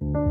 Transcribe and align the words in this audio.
thank 0.00 0.16
you 0.16 0.29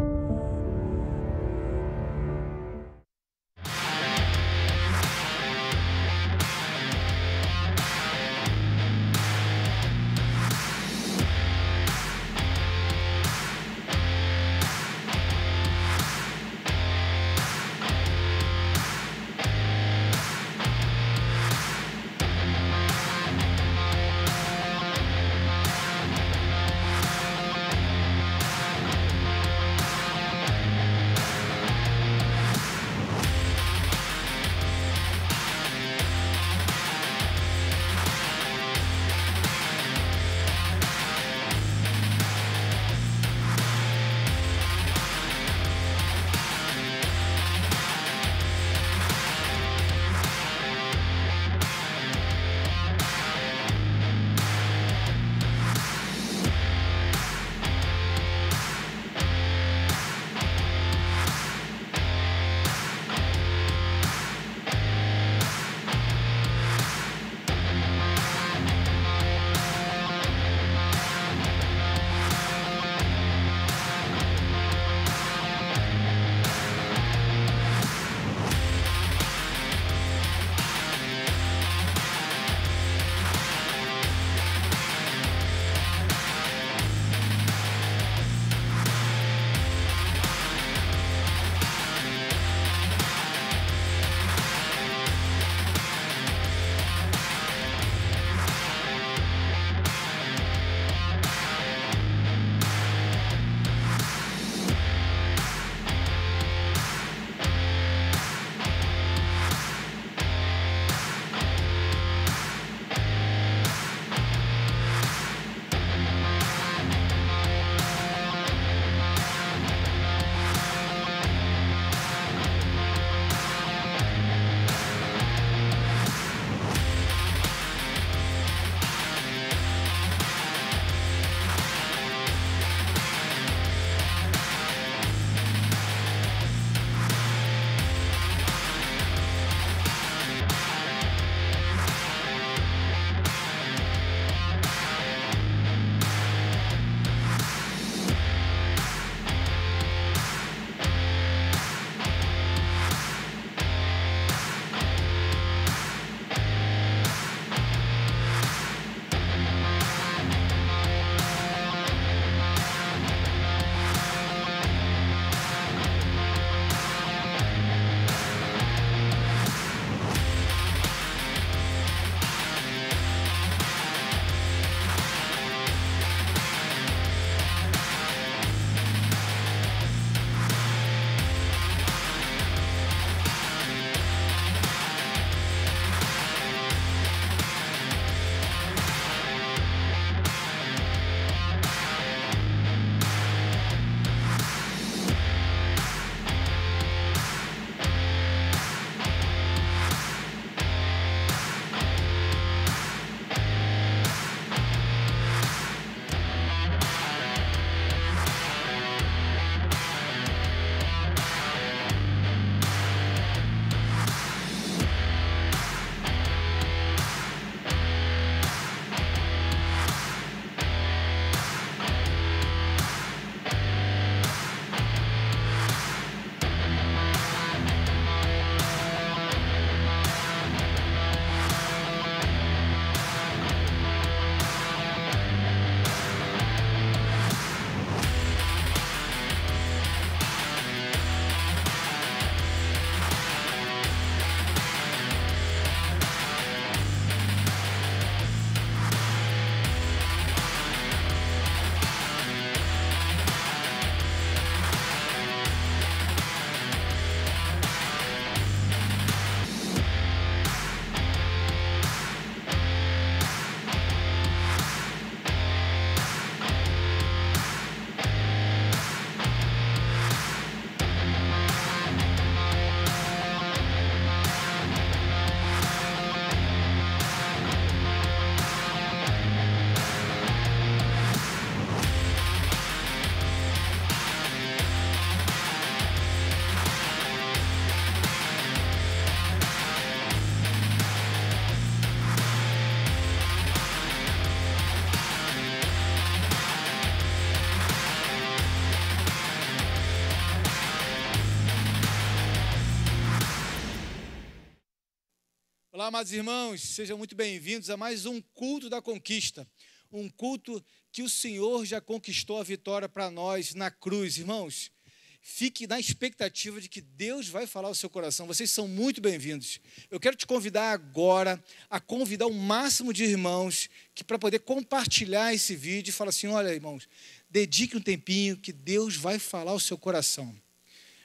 Amados 305.90 306.14
irmãos, 306.14 306.62
sejam 306.62 307.00
muito 307.00 307.16
bem-vindos 307.16 307.68
a 307.72 307.76
mais 307.76 308.06
um 308.06 308.22
culto 308.22 308.70
da 308.70 308.80
conquista. 308.80 309.48
Um 309.92 310.08
culto 310.08 310.64
que 310.92 311.02
o 311.02 311.10
Senhor 311.10 311.66
já 311.66 311.82
conquistou 311.82 312.40
a 312.40 312.44
vitória 312.44 312.88
para 312.88 313.10
nós 313.10 313.56
na 313.56 313.72
cruz. 313.72 314.20
Irmãos, 314.20 314.72
fique 315.20 315.66
na 315.66 315.80
expectativa 315.80 316.62
de 316.62 316.70
que 316.70 316.80
Deus 316.80 317.28
vai 317.28 317.48
falar 317.48 317.70
ao 317.70 317.74
seu 317.74 317.90
coração. 317.90 318.28
Vocês 318.28 318.52
são 318.52 318.68
muito 318.68 319.02
bem-vindos. 319.02 319.60
Eu 319.90 320.00
quero 320.00 320.16
te 320.16 320.28
convidar 320.28 320.74
agora 320.74 321.44
a 321.72 321.80
convidar 321.80 322.28
o 322.28 322.34
máximo 322.36 322.94
de 322.94 323.04
irmãos 323.06 323.68
que 323.96 324.04
para 324.04 324.20
poder 324.20 324.42
compartilhar 324.42 325.34
esse 325.34 325.56
vídeo 325.56 325.90
e 325.90 325.92
falar 325.92 326.10
assim: 326.10 326.28
olha, 326.28 326.54
irmãos, 326.54 326.88
dedique 327.28 327.76
um 327.76 327.82
tempinho 327.82 328.38
que 328.38 328.54
Deus 328.54 328.96
vai 328.96 329.18
falar 329.18 329.54
ao 329.54 329.60
seu 329.60 329.76
coração. 329.76 330.40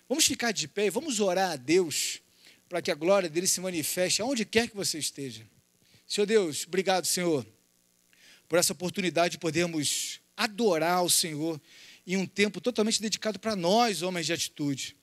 Vamos 0.06 0.26
ficar 0.26 0.52
de 0.52 0.68
pé 0.68 0.84
e 0.84 0.90
vamos 0.90 1.20
orar 1.20 1.52
a 1.52 1.56
Deus 1.56 2.20
para 2.68 2.82
que 2.82 2.90
a 2.90 2.94
glória 2.94 3.28
dele 3.28 3.46
se 3.46 3.60
manifeste 3.60 4.22
aonde 4.22 4.44
quer 4.44 4.68
que 4.68 4.76
você 4.76 4.98
esteja. 4.98 5.46
Senhor 6.06 6.26
Deus, 6.26 6.64
obrigado, 6.66 7.06
Senhor, 7.06 7.46
por 8.48 8.58
essa 8.58 8.72
oportunidade 8.72 9.32
de 9.32 9.38
podermos 9.38 10.20
adorar 10.36 11.02
o 11.02 11.10
Senhor 11.10 11.60
em 12.06 12.16
um 12.16 12.26
tempo 12.26 12.60
totalmente 12.60 13.00
dedicado 13.00 13.38
para 13.38 13.56
nós, 13.56 14.02
homens 14.02 14.26
de 14.26 14.32
atitude. 14.32 14.96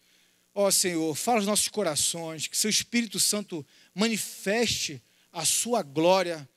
Ó 0.54 0.70
Senhor, 0.70 1.16
fala 1.16 1.40
aos 1.40 1.48
nossos 1.48 1.68
corações, 1.68 2.48
que 2.48 2.58
seu 2.58 2.70
Espírito 2.70 3.20
Santo 3.20 3.66
manifeste 3.96 5.02
a 5.32 5.46
sua 5.46 5.82
glória 5.82 6.48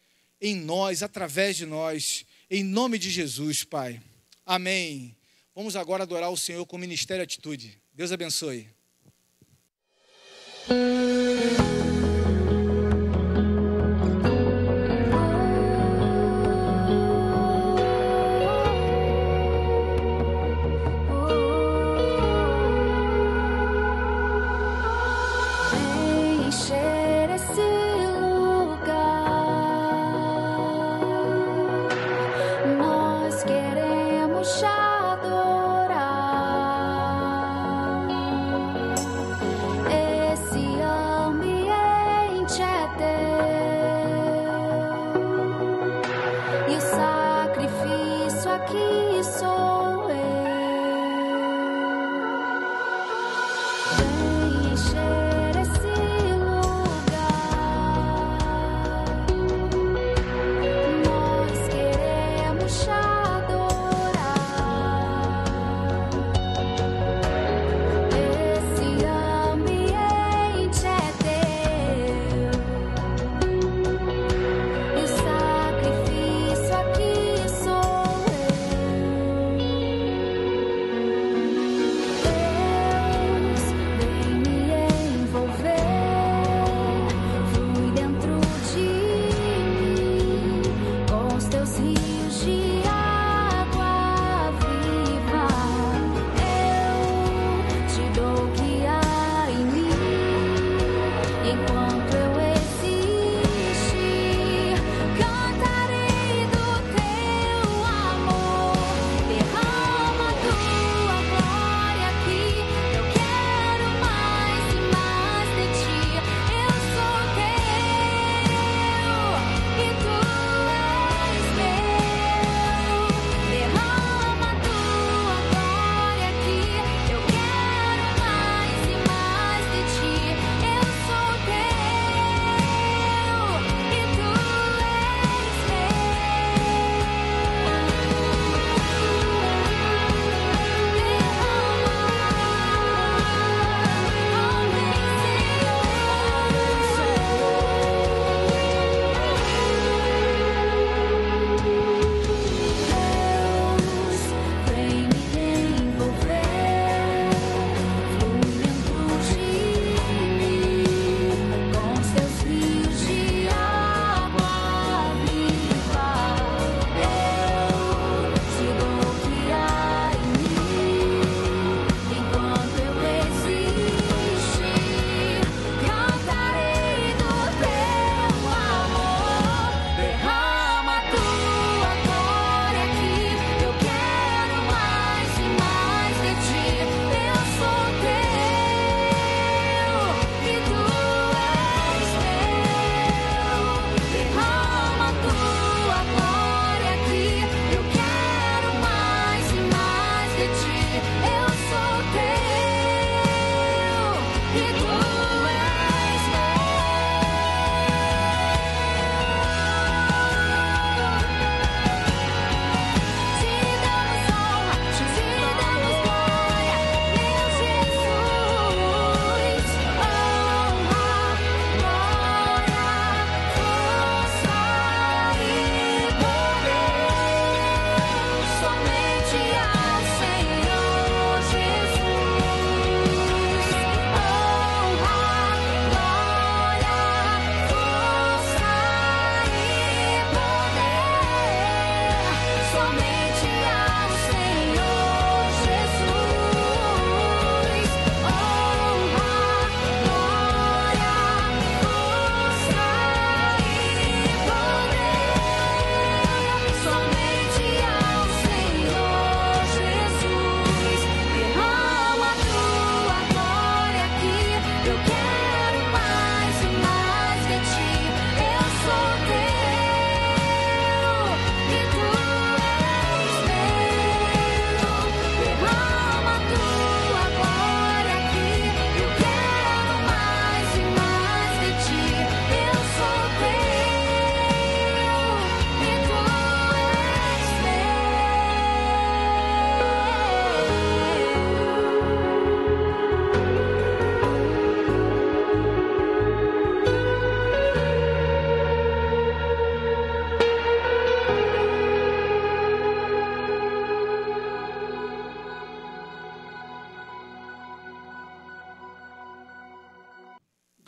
em 0.41 0.57
nós, 0.57 1.03
através 1.03 1.57
de 1.57 1.65
nós, 1.65 2.27
em 2.51 2.63
nome 2.63 2.99
de 2.99 3.11
Jesus, 3.11 3.65
Pai. 3.65 4.03
Amém. 4.45 5.17
Vamos 5.55 5.77
agora 5.77 6.03
adorar 6.03 6.31
o 6.31 6.37
Senhor 6.37 6.67
com 6.67 6.77
o 6.77 6.81
Ministério 6.81 7.23
Atitude. 7.23 7.79
Deus 7.95 8.13
abençoe. 8.13 8.69
Encher 10.67 11.84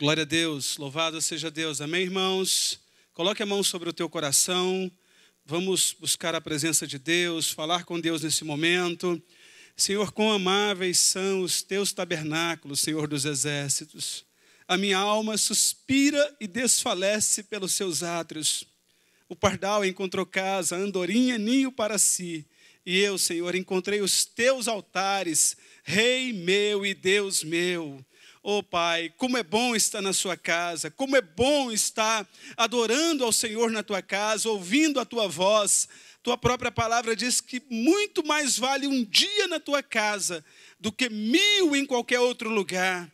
Glória 0.07 0.23
a 0.23 0.25
Deus, 0.25 0.77
louvado 0.77 1.21
seja 1.21 1.51
Deus. 1.51 1.81
Amém, 1.81 2.03
irmãos? 2.03 2.79
Coloque 3.13 3.43
a 3.43 3.45
mão 3.45 3.61
sobre 3.61 3.89
o 3.89 3.93
teu 3.93 4.07
coração. 4.07 4.89
Vamos 5.45 5.93
buscar 5.99 6.33
a 6.33 6.39
presença 6.39 6.87
de 6.87 6.97
Deus, 6.97 7.51
falar 7.51 7.83
com 7.83 7.99
Deus 7.99 8.21
nesse 8.21 8.45
momento. 8.45 9.21
Senhor, 9.75 10.13
quão 10.13 10.31
amáveis 10.31 10.97
são 10.97 11.41
os 11.41 11.61
teus 11.61 11.91
tabernáculos, 11.91 12.79
Senhor 12.79 13.05
dos 13.05 13.25
exércitos. 13.25 14.23
A 14.65 14.77
minha 14.77 14.97
alma 14.97 15.37
suspira 15.37 16.37
e 16.39 16.47
desfalece 16.47 17.43
pelos 17.43 17.73
seus 17.73 18.01
átrios. 18.01 18.63
O 19.27 19.35
pardal 19.35 19.83
encontrou 19.83 20.25
casa, 20.25 20.77
a 20.77 20.79
andorinha 20.79 21.37
ninho 21.37 21.69
para 21.69 21.97
si. 21.97 22.45
E 22.85 22.97
eu, 22.97 23.17
Senhor, 23.17 23.53
encontrei 23.55 23.99
os 23.99 24.23
teus 24.23 24.69
altares, 24.69 25.57
Rei 25.83 26.31
meu 26.31 26.85
e 26.85 26.93
Deus 26.93 27.43
meu. 27.43 28.01
Oh 28.49 28.63
Pai, 28.63 29.13
como 29.17 29.37
é 29.37 29.43
bom 29.43 29.75
estar 29.75 30.01
na 30.01 30.13
sua 30.13 30.37
casa, 30.37 30.89
como 30.89 31.17
é 31.17 31.21
bom 31.21 31.69
estar 31.69 32.25
adorando 32.55 33.25
ao 33.25 33.33
Senhor 33.33 33.69
na 33.69 33.83
tua 33.83 34.01
casa, 34.01 34.47
ouvindo 34.47 35.01
a 35.01 35.05
tua 35.05 35.27
voz. 35.27 35.85
Tua 36.23 36.37
própria 36.37 36.71
palavra 36.71 37.13
diz 37.13 37.41
que 37.41 37.61
muito 37.69 38.25
mais 38.25 38.57
vale 38.57 38.87
um 38.87 39.03
dia 39.03 39.49
na 39.49 39.59
tua 39.59 39.83
casa 39.83 40.45
do 40.79 40.93
que 40.93 41.09
mil 41.09 41.75
em 41.75 41.85
qualquer 41.85 42.21
outro 42.21 42.49
lugar. 42.49 43.11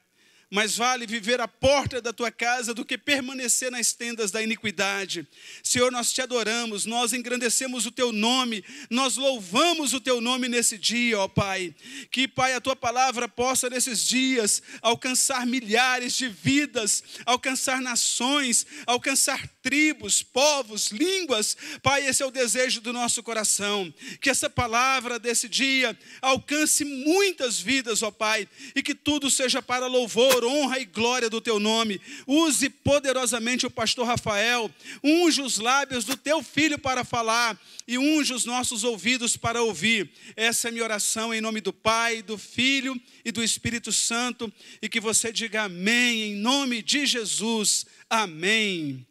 Mais 0.53 0.77
vale 0.77 1.07
viver 1.07 1.41
à 1.41 1.47
porta 1.47 1.99
da 1.99 2.13
tua 2.13 2.29
casa 2.29 2.75
do 2.75 2.85
que 2.85 2.95
permanecer 2.95 3.71
nas 3.71 3.91
tendas 3.91 4.29
da 4.29 4.39
iniquidade. 4.39 5.27
Senhor, 5.63 5.91
nós 5.91 6.13
te 6.13 6.21
adoramos, 6.21 6.85
nós 6.85 7.11
engrandecemos 7.11 7.87
o 7.87 7.91
teu 7.91 8.11
nome, 8.11 8.63
nós 8.87 9.17
louvamos 9.17 9.95
o 9.95 9.99
teu 9.99 10.21
nome 10.21 10.47
nesse 10.47 10.77
dia, 10.77 11.17
ó 11.17 11.27
Pai. 11.27 11.73
Que, 12.11 12.27
Pai, 12.27 12.53
a 12.53 12.61
tua 12.61 12.75
palavra 12.75 13.27
possa 13.27 13.67
nesses 13.67 14.05
dias 14.05 14.61
alcançar 14.79 15.47
milhares 15.47 16.15
de 16.15 16.27
vidas, 16.27 17.03
alcançar 17.25 17.81
nações, 17.81 18.63
alcançar 18.85 19.49
tribos, 19.63 20.21
povos, 20.21 20.91
línguas. 20.91 21.57
Pai, 21.81 22.05
esse 22.05 22.21
é 22.21 22.25
o 22.27 22.31
desejo 22.31 22.79
do 22.79 22.93
nosso 22.93 23.23
coração. 23.23 23.91
Que 24.21 24.29
essa 24.29 24.51
palavra 24.51 25.17
desse 25.17 25.49
dia 25.49 25.97
alcance 26.21 26.85
muitas 26.85 27.59
vidas, 27.59 28.03
ó 28.03 28.11
Pai, 28.11 28.47
e 28.75 28.83
que 28.83 28.93
tudo 28.93 29.31
seja 29.31 29.59
para 29.59 29.87
louvor, 29.87 30.42
honra 30.45 30.79
e 30.79 30.85
glória 30.85 31.29
do 31.29 31.41
teu 31.41 31.59
nome. 31.59 31.99
Use 32.27 32.69
poderosamente 32.69 33.65
o 33.65 33.71
pastor 33.71 34.05
Rafael, 34.05 34.69
unge 35.03 35.41
os 35.41 35.57
lábios 35.57 36.05
do 36.05 36.15
teu 36.15 36.43
filho 36.43 36.77
para 36.77 37.03
falar 37.03 37.59
e 37.87 37.97
unge 37.97 38.33
os 38.33 38.45
nossos 38.45 38.83
ouvidos 38.83 39.35
para 39.37 39.61
ouvir. 39.61 40.11
Essa 40.35 40.67
é 40.67 40.71
minha 40.71 40.83
oração 40.83 41.33
em 41.33 41.41
nome 41.41 41.61
do 41.61 41.73
Pai, 41.73 42.21
do 42.21 42.37
Filho 42.37 42.99
e 43.23 43.31
do 43.31 43.43
Espírito 43.43 43.91
Santo, 43.91 44.51
e 44.81 44.89
que 44.89 44.99
você 44.99 45.31
diga 45.31 45.63
amém 45.63 46.23
em 46.23 46.35
nome 46.35 46.81
de 46.81 47.05
Jesus. 47.05 47.85
Amém. 48.09 49.05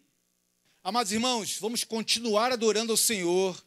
Amados 0.84 1.12
irmãos, 1.12 1.58
vamos 1.60 1.84
continuar 1.84 2.50
adorando 2.52 2.92
ao 2.92 2.96
Senhor 2.96 3.62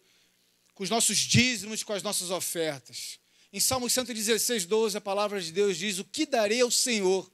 com 0.73 0.83
os 0.83 0.89
nossos 0.89 1.17
dízimos, 1.17 1.83
com 1.83 1.93
as 1.93 2.03
nossas 2.03 2.29
ofertas. 2.29 3.17
Em 3.51 3.59
Salmo 3.61 3.89
116, 3.89 4.65
12, 4.65 4.97
a 4.97 5.01
palavra 5.01 5.41
de 5.41 5.49
Deus 5.49 5.77
diz: 5.77 5.97
O 5.97 6.03
que 6.03 6.25
darei 6.25 6.59
ao 6.59 6.69
Senhor 6.69 7.31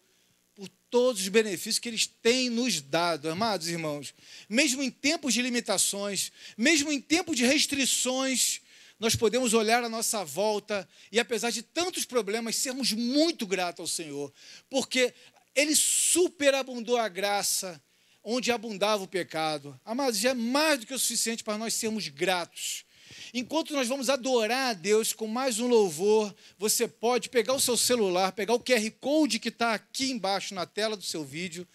todos 0.91 1.21
os 1.21 1.27
benefícios 1.29 1.79
que 1.79 1.89
Ele 1.89 2.00
tem 2.21 2.50
nos 2.50 2.81
dado, 2.81 3.29
amados 3.29 3.69
irmãos? 3.69 4.13
Mesmo 4.48 4.83
em 4.83 4.91
tempos 4.91 5.33
de 5.33 5.41
limitações, 5.41 6.31
mesmo 6.57 6.91
em 6.91 7.00
tempos 7.00 7.36
de 7.38 7.45
restrições, 7.45 8.62
nós 9.00 9.15
podemos 9.15 9.55
olhar 9.55 9.83
à 9.83 9.89
nossa 9.89 10.24
volta 10.24 10.88
e, 11.12 11.19
apesar 11.19 11.50
de 11.50 11.63
tantos 11.63 12.05
problemas, 12.05 12.57
sermos 12.57 12.91
muito 12.91 13.48
gratos 13.48 13.79
ao 13.79 13.88
Senhor, 13.88 14.31
porque 14.69 15.13
Ele 15.55 15.75
superabundou 15.75 16.98
a 16.98 17.07
graça 17.07 17.81
onde 18.24 18.51
abundava 18.51 19.01
o 19.01 19.07
pecado. 19.07 19.79
Amados, 19.83 20.19
já 20.19 20.29
é 20.29 20.33
mais 20.36 20.81
do 20.81 20.86
que 20.86 20.93
o 20.93 21.00
suficiente 21.00 21.43
para 21.43 21.57
nós 21.57 21.74
sermos 21.74 22.07
gratos. 22.10 22.86
Enquanto 23.33 23.73
nós 23.73 23.87
vamos 23.87 24.09
adorar 24.09 24.71
a 24.71 24.73
Deus 24.73 25.13
com 25.13 25.27
mais 25.27 25.59
um 25.59 25.67
louvor, 25.67 26.33
você 26.57 26.87
pode 26.87 27.29
pegar 27.29 27.53
o 27.53 27.59
seu 27.59 27.77
celular, 27.77 28.31
pegar 28.31 28.53
o 28.53 28.59
QR 28.59 28.91
Code 28.99 29.39
que 29.39 29.49
está 29.49 29.73
aqui 29.73 30.11
embaixo 30.11 30.53
na 30.53 30.65
tela 30.65 30.97
do 30.97 31.03
seu 31.03 31.23
vídeo, 31.23 31.67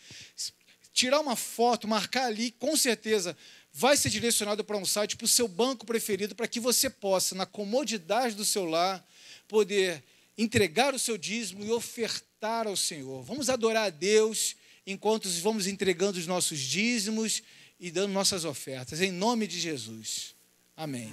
tirar 0.92 1.20
uma 1.20 1.36
foto, 1.36 1.86
marcar 1.86 2.26
ali, 2.26 2.50
com 2.52 2.76
certeza 2.76 3.36
vai 3.78 3.94
ser 3.94 4.08
direcionado 4.08 4.64
para 4.64 4.78
um 4.78 4.86
site, 4.86 5.16
para 5.16 5.26
o 5.26 5.28
seu 5.28 5.46
banco 5.46 5.84
preferido, 5.84 6.34
para 6.34 6.48
que 6.48 6.58
você 6.58 6.88
possa, 6.88 7.34
na 7.34 7.44
comodidade 7.44 8.34
do 8.34 8.44
seu 8.44 8.64
lar, 8.64 9.06
poder 9.46 10.02
entregar 10.38 10.94
o 10.94 10.98
seu 10.98 11.18
dízimo 11.18 11.62
e 11.62 11.70
ofertar 11.70 12.66
ao 12.66 12.76
Senhor. 12.76 13.22
Vamos 13.22 13.50
adorar 13.50 13.84
a 13.84 13.90
Deus 13.90 14.56
enquanto 14.86 15.28
vamos 15.42 15.66
entregando 15.66 16.18
os 16.18 16.26
nossos 16.26 16.58
dízimos 16.58 17.42
e 17.78 17.90
dando 17.90 18.12
nossas 18.12 18.46
ofertas, 18.46 19.02
em 19.02 19.12
nome 19.12 19.46
de 19.46 19.60
Jesus. 19.60 20.35
Amém. 20.78 21.10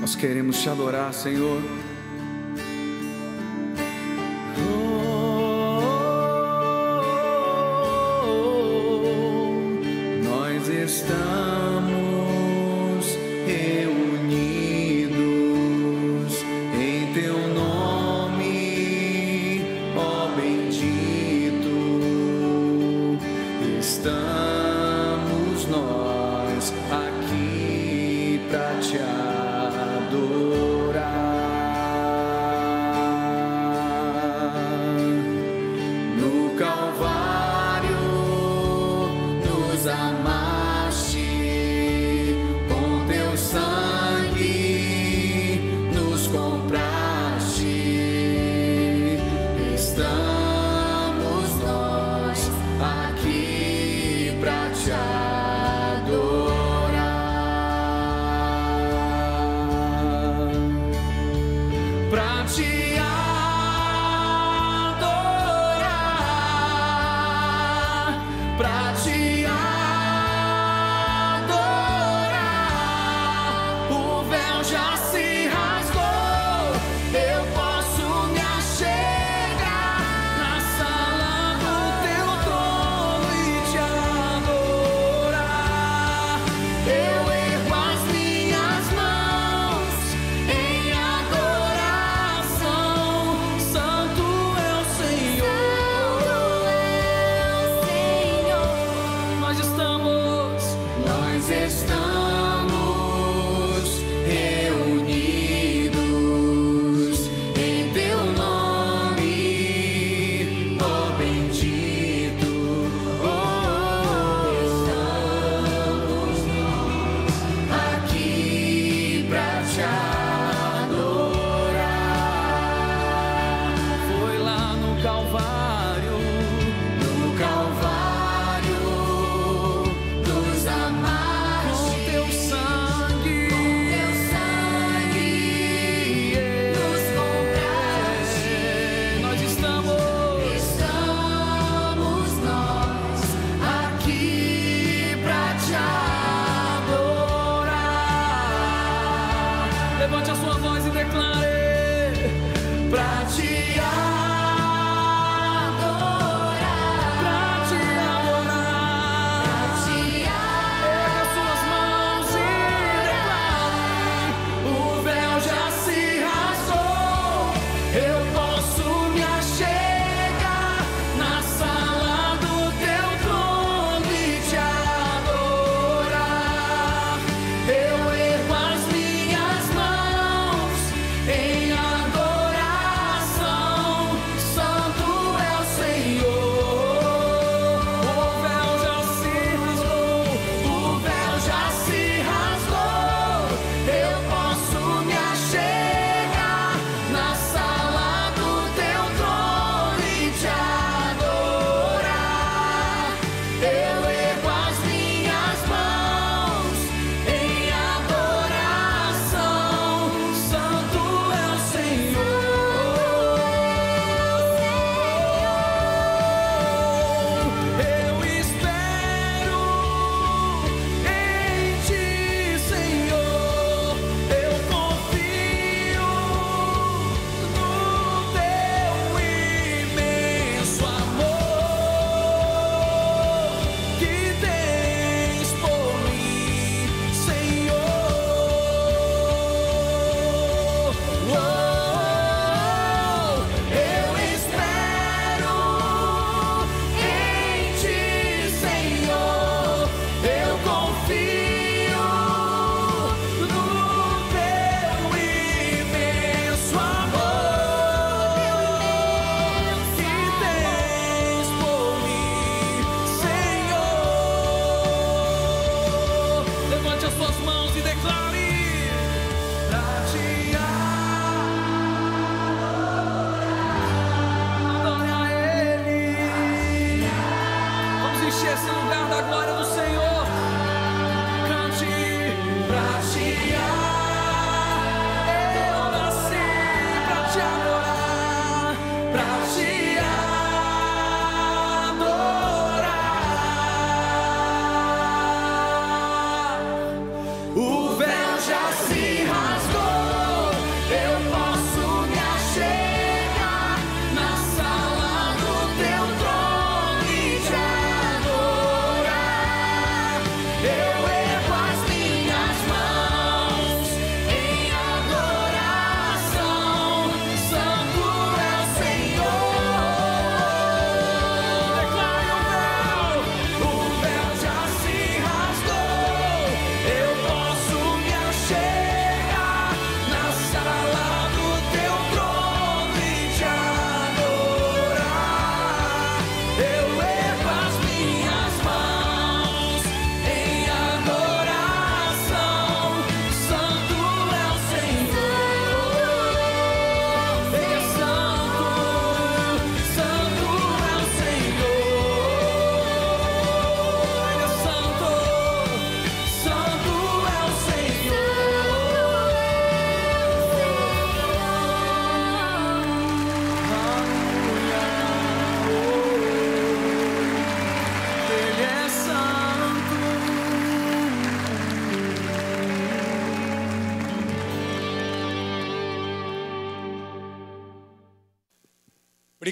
Nós 0.00 0.16
queremos 0.16 0.60
te 0.60 0.68
adorar, 0.68 1.14
Senhor. 1.14 1.62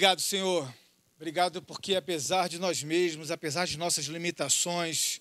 Obrigado, 0.09 0.23
Senhor. 0.23 0.75
Obrigado 1.17 1.63
porque, 1.63 1.95
apesar 1.95 2.49
de 2.49 2.59
nós 2.59 2.83
mesmos, 2.83 3.31
apesar 3.31 3.67
de 3.67 3.77
nossas 3.77 4.07
limitações, 4.07 5.21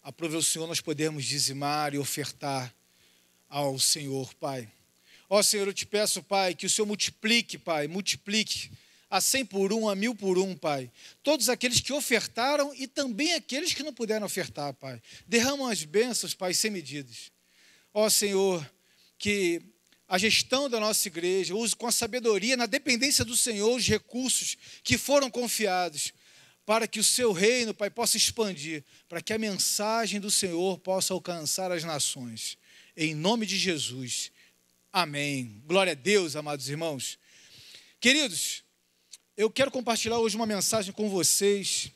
aprove 0.00 0.36
o 0.36 0.42
Senhor 0.44 0.68
nós 0.68 0.80
podermos 0.80 1.24
dizimar 1.24 1.92
e 1.92 1.98
ofertar 1.98 2.72
ao 3.48 3.80
Senhor, 3.80 4.32
Pai. 4.34 4.70
Ó 5.28 5.42
Senhor, 5.42 5.66
eu 5.66 5.74
te 5.74 5.84
peço, 5.84 6.22
Pai, 6.22 6.54
que 6.54 6.66
o 6.66 6.70
Senhor 6.70 6.86
multiplique, 6.86 7.58
Pai, 7.58 7.88
multiplique 7.88 8.70
a 9.10 9.20
cem 9.20 9.44
por 9.44 9.72
um, 9.72 9.88
a 9.88 9.96
mil 9.96 10.14
por 10.14 10.38
um, 10.38 10.54
Pai. 10.54 10.88
Todos 11.24 11.48
aqueles 11.48 11.80
que 11.80 11.92
ofertaram 11.92 12.72
e 12.76 12.86
também 12.86 13.34
aqueles 13.34 13.74
que 13.74 13.82
não 13.82 13.92
puderam 13.92 14.24
ofertar, 14.24 14.72
Pai. 14.74 15.02
Derramam 15.26 15.66
as 15.66 15.82
bênçãos, 15.82 16.32
Pai, 16.32 16.54
sem 16.54 16.70
medidas. 16.70 17.32
Ó 17.92 18.08
Senhor, 18.08 18.64
que 19.18 19.60
a 20.08 20.16
gestão 20.16 20.70
da 20.70 20.80
nossa 20.80 21.06
igreja 21.06 21.54
use 21.54 21.76
com 21.76 21.86
a 21.86 21.92
sabedoria, 21.92 22.56
na 22.56 22.64
dependência 22.64 23.24
do 23.24 23.36
Senhor, 23.36 23.76
os 23.76 23.86
recursos 23.86 24.56
que 24.82 24.96
foram 24.96 25.30
confiados, 25.30 26.14
para 26.64 26.88
que 26.88 26.98
o 26.98 27.04
seu 27.04 27.30
reino, 27.30 27.74
Pai, 27.74 27.90
possa 27.90 28.16
expandir, 28.16 28.82
para 29.06 29.20
que 29.20 29.34
a 29.34 29.38
mensagem 29.38 30.18
do 30.18 30.30
Senhor 30.30 30.78
possa 30.78 31.12
alcançar 31.12 31.70
as 31.70 31.84
nações. 31.84 32.56
Em 32.96 33.14
nome 33.14 33.44
de 33.44 33.58
Jesus. 33.58 34.32
Amém. 34.90 35.62
Glória 35.66 35.92
a 35.92 35.94
Deus, 35.94 36.36
amados 36.36 36.70
irmãos. 36.70 37.18
Queridos, 38.00 38.64
eu 39.36 39.50
quero 39.50 39.70
compartilhar 39.70 40.18
hoje 40.18 40.36
uma 40.36 40.46
mensagem 40.46 40.92
com 40.92 41.10
vocês. 41.10 41.92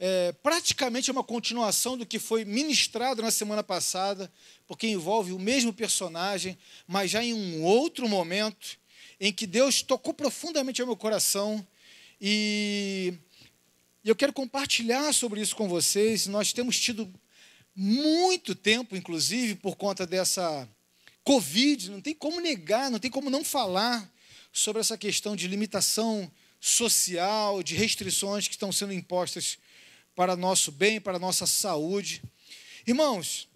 É, 0.00 0.32
praticamente 0.42 1.10
é 1.10 1.12
uma 1.12 1.24
continuação 1.24 1.98
do 1.98 2.06
que 2.06 2.20
foi 2.20 2.44
ministrado 2.44 3.20
na 3.20 3.32
semana 3.32 3.64
passada, 3.64 4.32
porque 4.66 4.86
envolve 4.86 5.32
o 5.32 5.38
mesmo 5.38 5.72
personagem, 5.72 6.56
mas 6.86 7.10
já 7.10 7.24
em 7.24 7.34
um 7.34 7.64
outro 7.64 8.08
momento, 8.08 8.78
em 9.18 9.32
que 9.32 9.46
Deus 9.46 9.82
tocou 9.82 10.14
profundamente 10.14 10.80
ao 10.80 10.86
meu 10.86 10.96
coração. 10.96 11.66
E 12.20 13.12
eu 14.04 14.14
quero 14.14 14.32
compartilhar 14.32 15.12
sobre 15.12 15.40
isso 15.40 15.56
com 15.56 15.68
vocês. 15.68 16.28
Nós 16.28 16.52
temos 16.52 16.78
tido 16.78 17.12
muito 17.74 18.54
tempo, 18.54 18.96
inclusive, 18.96 19.56
por 19.56 19.76
conta 19.76 20.06
dessa 20.06 20.68
Covid, 21.24 21.90
não 21.90 22.00
tem 22.00 22.14
como 22.14 22.40
negar, 22.40 22.90
não 22.90 22.98
tem 22.98 23.10
como 23.10 23.28
não 23.28 23.44
falar 23.44 24.10
sobre 24.52 24.80
essa 24.80 24.96
questão 24.96 25.36
de 25.36 25.46
limitação 25.46 26.30
social, 26.60 27.62
de 27.62 27.74
restrições 27.74 28.48
que 28.48 28.54
estão 28.54 28.72
sendo 28.72 28.92
impostas 28.92 29.58
para 30.18 30.34
nosso 30.34 30.72
bem, 30.72 31.00
para 31.00 31.16
nossa 31.16 31.46
saúde. 31.46 32.20
Irmãos, 32.84 33.48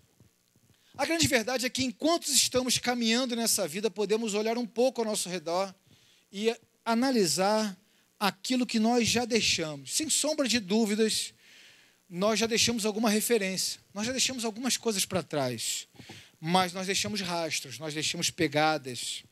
a 0.97 1.05
grande 1.05 1.27
verdade 1.27 1.67
é 1.67 1.69
que 1.69 1.83
enquanto 1.83 2.29
estamos 2.29 2.79
caminhando 2.79 3.35
nessa 3.35 3.67
vida, 3.67 3.91
podemos 3.91 4.33
olhar 4.35 4.57
um 4.57 4.65
pouco 4.65 5.01
ao 5.01 5.05
nosso 5.05 5.29
redor 5.29 5.75
e 6.31 6.55
analisar 6.85 7.77
aquilo 8.17 8.65
que 8.65 8.79
nós 8.79 9.09
já 9.09 9.25
deixamos. 9.25 9.93
Sem 9.93 10.09
sombra 10.09 10.47
de 10.47 10.61
dúvidas, 10.61 11.35
nós 12.09 12.39
já 12.39 12.47
deixamos 12.47 12.87
alguma 12.87 13.11
referência, 13.11 13.81
nós 13.93 14.07
já 14.07 14.13
deixamos 14.13 14.45
algumas 14.45 14.77
coisas 14.77 15.05
para 15.05 15.21
trás, 15.21 15.89
mas 16.41 16.73
nós 16.73 16.87
deixamos 16.87 17.21
rastros, 17.23 17.77
nós 17.81 17.93
deixamos 17.93 18.31
pegadas. 18.31 19.25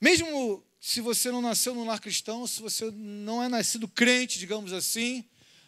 Mesmo 0.00 0.64
se 0.80 1.02
você 1.02 1.30
não 1.30 1.42
nasceu 1.42 1.74
num 1.74 1.84
lar 1.84 2.00
cristão, 2.00 2.46
se 2.46 2.62
você 2.62 2.90
não 2.92 3.42
é 3.42 3.48
nascido 3.50 3.86
crente, 3.86 4.38
digamos 4.38 4.72
assim, 4.72 5.22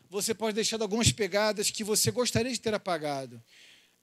você 0.09 0.35
pode 0.35 0.55
deixar 0.55 0.81
algumas 0.81 1.13
pegadas 1.13 1.71
que 1.71 1.85
você 1.85 2.11
gostaria 2.11 2.53
de 2.53 2.61
ter 2.61 2.75
apagado. 2.75 3.43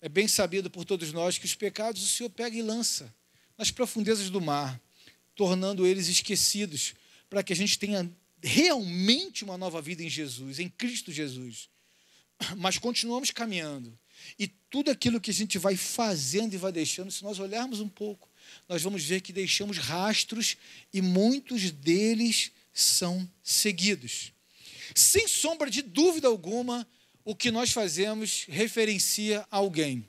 É 0.01 0.09
bem 0.09 0.27
sabido 0.27 0.69
por 0.69 0.85
todos 0.85 1.11
nós 1.11 1.37
que 1.37 1.45
os 1.45 1.55
pecados 1.55 2.03
o 2.03 2.07
Senhor 2.07 2.29
pega 2.29 2.55
e 2.55 2.61
lança 2.61 3.13
nas 3.57 3.71
profundezas 3.71 4.29
do 4.29 4.41
mar, 4.41 4.79
tornando 5.35 5.85
eles 5.85 6.07
esquecidos, 6.07 6.93
para 7.29 7.41
que 7.41 7.53
a 7.53 7.55
gente 7.55 7.79
tenha 7.79 8.09
realmente 8.43 9.43
uma 9.43 9.57
nova 9.57 9.81
vida 9.81 10.03
em 10.03 10.09
Jesus, 10.09 10.59
em 10.59 10.69
Cristo 10.69 11.11
Jesus. 11.11 11.69
Mas 12.57 12.77
continuamos 12.77 13.31
caminhando. 13.31 13.97
E 14.37 14.47
tudo 14.47 14.91
aquilo 14.91 15.19
que 15.19 15.31
a 15.31 15.33
gente 15.33 15.57
vai 15.57 15.75
fazendo 15.75 16.53
e 16.53 16.57
vai 16.57 16.71
deixando, 16.71 17.11
se 17.11 17.23
nós 17.23 17.39
olharmos 17.39 17.79
um 17.79 17.89
pouco, 17.89 18.29
nós 18.67 18.81
vamos 18.83 19.03
ver 19.03 19.21
que 19.21 19.33
deixamos 19.33 19.77
rastros 19.77 20.57
e 20.93 21.01
muitos 21.01 21.71
deles 21.71 22.51
são 22.73 23.29
seguidos. 23.41 24.34
Sem 24.95 25.27
sombra 25.27 25.69
de 25.69 25.81
dúvida 25.81 26.29
alguma, 26.29 26.87
o 27.25 27.35
que 27.35 27.51
nós 27.51 27.71
fazemos 27.71 28.45
referencia 28.47 29.45
a 29.51 29.57
alguém. 29.57 30.07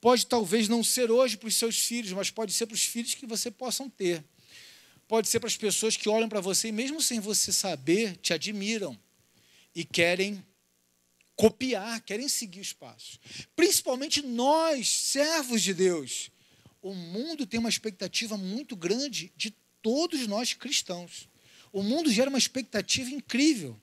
Pode 0.00 0.26
talvez 0.26 0.68
não 0.68 0.82
ser 0.82 1.10
hoje 1.10 1.36
para 1.36 1.48
os 1.48 1.54
seus 1.54 1.78
filhos, 1.78 2.12
mas 2.12 2.28
pode 2.28 2.52
ser 2.52 2.66
para 2.66 2.74
os 2.74 2.84
filhos 2.84 3.14
que 3.14 3.24
você 3.24 3.50
possam 3.50 3.88
ter. 3.88 4.24
Pode 5.06 5.28
ser 5.28 5.38
para 5.38 5.46
as 5.46 5.56
pessoas 5.56 5.96
que 5.96 6.08
olham 6.08 6.28
para 6.28 6.40
você 6.40 6.68
e, 6.68 6.72
mesmo 6.72 7.00
sem 7.00 7.20
você 7.20 7.52
saber, 7.52 8.16
te 8.16 8.32
admiram 8.32 8.98
e 9.74 9.84
querem 9.84 10.44
copiar, 11.36 12.00
querem 12.00 12.28
seguir 12.28 12.60
os 12.60 12.72
passos. 12.72 13.20
Principalmente 13.54 14.22
nós, 14.22 14.88
servos 14.88 15.62
de 15.62 15.72
Deus. 15.72 16.30
O 16.82 16.94
mundo 16.94 17.46
tem 17.46 17.60
uma 17.60 17.68
expectativa 17.68 18.36
muito 18.36 18.74
grande 18.74 19.32
de 19.36 19.50
todos 19.80 20.26
nós 20.26 20.52
cristãos. 20.52 21.28
O 21.72 21.82
mundo 21.82 22.10
gera 22.10 22.28
uma 22.28 22.38
expectativa 22.38 23.10
incrível. 23.10 23.80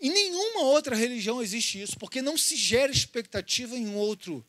Em 0.00 0.10
nenhuma 0.10 0.62
outra 0.62 0.94
religião 0.94 1.42
existe 1.42 1.80
isso, 1.80 1.98
porque 1.98 2.20
não 2.20 2.36
se 2.36 2.56
gera 2.56 2.92
expectativa 2.92 3.76
em 3.76 3.94
outro, 3.94 4.44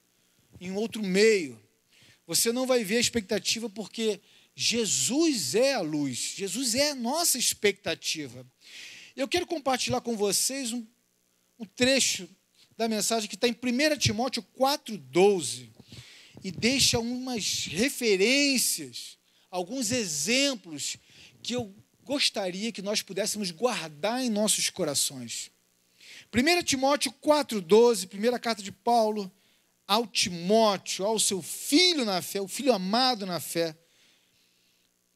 em 0.60 0.72
outro 0.72 1.02
meio. 1.02 1.60
Você 2.26 2.52
não 2.52 2.66
vai 2.66 2.84
ver 2.84 2.98
a 2.98 3.02
expectativa 3.02 3.70
porque 3.70 4.20
Jesus 4.56 5.56
é 5.56 5.76
a 5.76 5.82
luz, 5.82 6.34
Jesus 6.36 6.76
é 6.76 6.90
a 6.90 6.96
nossa 6.96 7.38
expectativa. 7.38 8.46
Eu 9.16 9.28
quero 9.28 9.48
compartilhar 9.48 10.02
com 10.02 10.18
vocês 10.18 10.74
um, 10.74 10.86
um 11.58 11.66
trecho 11.66 12.28
da 12.76 12.88
mensagem 12.88 13.30
que 13.30 13.36
está 13.36 13.48
em 13.48 13.52
1 13.52 13.98
Timóteo 13.98 14.46
4,12 14.60 15.70
e 16.44 16.52
deixa 16.52 17.00
umas 17.00 17.66
referências, 17.66 19.18
alguns 19.50 19.92
exemplos 19.92 20.98
que 21.42 21.54
eu 21.54 21.74
gostaria 22.08 22.72
que 22.72 22.82
nós 22.82 23.02
pudéssemos 23.02 23.52
guardar 23.52 24.24
em 24.24 24.30
nossos 24.30 24.70
corações. 24.70 25.52
1 26.34 26.64
Timóteo 26.64 27.12
4,12, 27.22 28.08
primeira 28.08 28.40
carta 28.40 28.64
de 28.64 28.72
Paulo 28.72 29.30
ao 29.86 30.08
Timóteo, 30.08 31.06
ao 31.06 31.20
seu 31.20 31.42
filho 31.42 32.06
na 32.06 32.22
fé, 32.22 32.40
o 32.40 32.48
filho 32.48 32.74
amado 32.74 33.26
na 33.26 33.42
fé. 33.42 33.78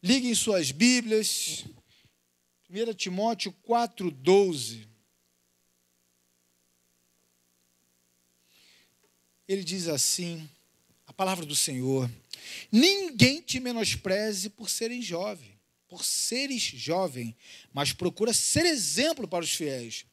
Liguem 0.03 0.35
suas 0.35 0.71
Bíblias. 0.71 1.65
1 2.69 2.93
Timóteo 2.93 3.55
4,12. 3.65 4.85
Ele 9.47 9.63
diz 9.63 9.87
assim: 9.87 10.49
a 11.07 11.13
palavra 11.13 11.45
do 11.45 11.55
Senhor. 11.55 12.09
Ninguém 12.71 13.41
te 13.41 13.59
menospreze 13.59 14.49
por 14.49 14.69
serem 14.69 15.01
jovem, 15.01 15.59
por 15.91 16.05
seres 16.05 16.61
jovem, 16.61 17.35
mas 17.73 17.91
procura 17.91 18.31
ser 18.31 18.65
exemplo 18.65 19.27
para 19.27 19.43
os 19.43 19.51
fiéis 19.51 20.05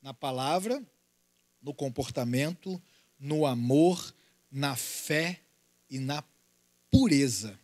na 0.00 0.14
palavra, 0.14 0.80
no 1.60 1.74
comportamento, 1.74 2.80
no 3.18 3.44
amor, 3.44 4.14
na 4.48 4.76
fé 4.76 5.40
e 5.90 5.98
na 5.98 6.22
pureza. 6.88 7.58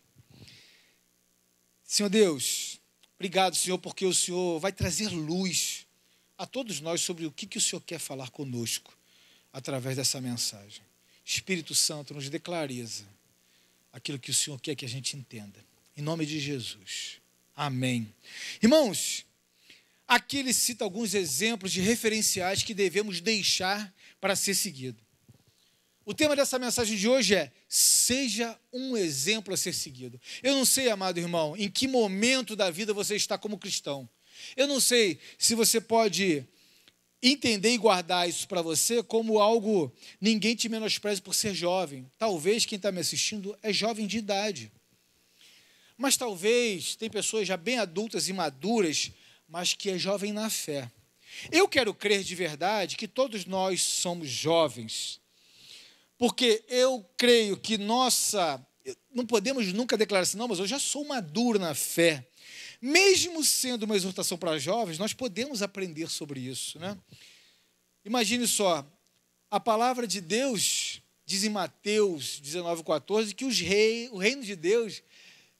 Senhor 1.81 2.09
Deus, 2.09 2.81
obrigado, 3.15 3.55
Senhor, 3.55 3.77
porque 3.77 4.05
o 4.05 4.13
Senhor 4.13 4.59
vai 4.59 4.73
trazer 4.73 5.07
luz 5.07 5.87
a 6.37 6.45
todos 6.45 6.81
nós 6.81 6.99
sobre 6.99 7.25
o 7.25 7.31
que, 7.31 7.47
que 7.47 7.57
o 7.57 7.61
Senhor 7.61 7.79
quer 7.83 7.99
falar 7.99 8.31
conosco 8.31 8.93
através 9.53 9.95
dessa 9.95 10.19
mensagem. 10.19 10.83
Espírito 11.23 11.73
Santo, 11.73 12.13
nos 12.13 12.29
dê 12.29 12.37
clareza 12.37 13.05
aquilo 13.93 14.19
que 14.19 14.31
o 14.31 14.33
Senhor 14.33 14.59
quer 14.59 14.75
que 14.75 14.83
a 14.83 14.89
gente 14.89 15.15
entenda. 15.15 15.63
Em 15.95 16.01
nome 16.01 16.25
de 16.25 16.37
Jesus. 16.37 17.20
Amém. 17.61 18.11
Irmãos, 18.59 19.23
aqui 20.07 20.37
ele 20.37 20.51
cita 20.51 20.83
alguns 20.83 21.13
exemplos 21.13 21.71
de 21.71 21.79
referenciais 21.79 22.63
que 22.63 22.73
devemos 22.73 23.21
deixar 23.21 23.93
para 24.19 24.35
ser 24.35 24.55
seguido. 24.55 24.99
O 26.03 26.11
tema 26.11 26.35
dessa 26.35 26.57
mensagem 26.57 26.97
de 26.97 27.07
hoje 27.07 27.35
é: 27.35 27.51
seja 27.69 28.59
um 28.73 28.97
exemplo 28.97 29.53
a 29.53 29.57
ser 29.57 29.75
seguido. 29.75 30.19
Eu 30.41 30.55
não 30.55 30.65
sei, 30.65 30.89
amado 30.89 31.19
irmão, 31.19 31.55
em 31.55 31.69
que 31.69 31.87
momento 31.87 32.55
da 32.55 32.71
vida 32.71 32.95
você 32.95 33.15
está 33.15 33.37
como 33.37 33.59
cristão. 33.59 34.09
Eu 34.57 34.65
não 34.65 34.79
sei 34.79 35.19
se 35.37 35.53
você 35.53 35.79
pode 35.79 36.43
entender 37.21 37.73
e 37.75 37.77
guardar 37.77 38.27
isso 38.27 38.47
para 38.47 38.63
você 38.63 39.03
como 39.03 39.37
algo, 39.37 39.93
ninguém 40.19 40.55
te 40.55 40.67
menospreze 40.67 41.21
por 41.21 41.35
ser 41.35 41.53
jovem. 41.53 42.09
Talvez 42.17 42.65
quem 42.65 42.77
está 42.77 42.91
me 42.91 43.01
assistindo 43.01 43.55
é 43.61 43.71
jovem 43.71 44.07
de 44.07 44.17
idade. 44.17 44.71
Mas 46.01 46.17
talvez 46.17 46.95
tem 46.95 47.11
pessoas 47.11 47.47
já 47.47 47.55
bem 47.55 47.77
adultas 47.77 48.27
e 48.27 48.33
maduras, 48.33 49.11
mas 49.47 49.75
que 49.75 49.87
é 49.87 49.99
jovem 49.99 50.33
na 50.33 50.49
fé. 50.49 50.91
Eu 51.51 51.67
quero 51.67 51.93
crer 51.93 52.23
de 52.23 52.33
verdade 52.33 52.97
que 52.97 53.07
todos 53.07 53.45
nós 53.45 53.83
somos 53.83 54.27
jovens. 54.27 55.21
Porque 56.17 56.63
eu 56.67 57.07
creio 57.15 57.55
que 57.55 57.77
nossa. 57.77 58.59
Não 59.13 59.27
podemos 59.27 59.71
nunca 59.73 59.95
declarar 59.95 60.23
assim, 60.23 60.39
não, 60.39 60.47
mas 60.47 60.57
eu 60.57 60.65
já 60.65 60.79
sou 60.79 61.05
maduro 61.05 61.59
na 61.59 61.75
fé. 61.75 62.27
Mesmo 62.81 63.43
sendo 63.43 63.83
uma 63.83 63.95
exortação 63.95 64.39
para 64.39 64.57
jovens, 64.57 64.97
nós 64.97 65.13
podemos 65.13 65.61
aprender 65.61 66.09
sobre 66.09 66.39
isso. 66.39 66.79
Né? 66.79 66.97
Imagine 68.03 68.47
só, 68.47 68.83
a 69.51 69.59
palavra 69.59 70.07
de 70.07 70.19
Deus 70.19 70.99
diz 71.27 71.43
em 71.43 71.49
Mateus 71.49 72.41
19,14 72.43 73.35
que 73.35 73.45
rei, 73.63 74.09
o 74.09 74.17
reino 74.17 74.43
de 74.43 74.55
Deus 74.55 75.03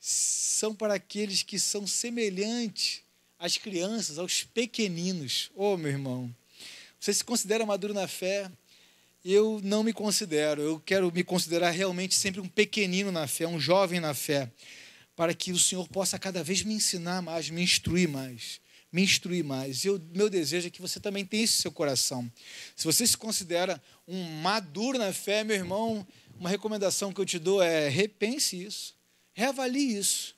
são 0.04 0.74
para 0.74 0.96
aqueles 0.96 1.44
que 1.44 1.60
são 1.60 1.86
semelhantes 1.86 3.04
às 3.38 3.56
crianças, 3.56 4.18
aos 4.18 4.44
pequeninos. 4.44 5.52
Oh, 5.56 5.78
meu 5.78 5.92
irmão, 5.92 6.36
você 7.00 7.14
se 7.14 7.24
considera 7.24 7.66
maduro 7.68 7.94
na 7.94 8.08
fé? 8.08 8.52
Eu 9.24 9.62
não 9.64 9.84
me 9.84 9.94
considero, 9.94 10.60
eu 10.60 10.80
quero 10.84 11.12
me 11.12 11.24
considerar 11.24 11.70
realmente 11.70 12.16
sempre 12.16 12.42
um 12.42 12.48
pequenino 12.48 13.12
na 13.12 13.28
fé, 13.28 13.48
um 13.48 13.60
jovem 13.60 14.00
na 14.00 14.16
fé 14.16 14.52
para 15.16 15.36
que 15.36 15.52
o 15.52 15.60
Senhor 15.60 15.88
possa 15.88 16.18
cada 16.18 16.44
vez 16.44 16.64
me 16.64 16.74
ensinar 16.74 17.22
mais, 17.22 17.52
me 17.52 17.62
instruir 17.62 18.10
mais, 18.10 18.60
me 18.92 19.04
instruir 19.04 19.44
mais. 19.44 19.86
E 19.86 19.90
o 19.92 20.02
meu 20.16 20.32
desejo 20.32 20.66
é 20.68 20.72
que 20.72 20.82
você 20.82 21.00
também 21.00 21.24
tenha 21.24 21.44
isso 21.44 21.58
no 21.58 21.62
seu 21.62 21.72
coração. 21.72 22.32
Se 22.76 22.86
você 22.86 23.06
se 23.06 23.16
considera 23.16 23.80
um 24.08 24.24
maduro 24.42 24.98
na 24.98 25.14
fé, 25.14 25.44
meu 25.44 25.56
irmão, 25.56 26.08
uma 26.40 26.50
recomendação 26.50 27.14
que 27.14 27.22
eu 27.22 27.26
te 27.26 27.38
dou 27.38 27.62
é 27.62 27.88
repense 27.88 28.64
isso, 28.64 28.96
reavalie 29.34 29.98
isso, 29.98 30.36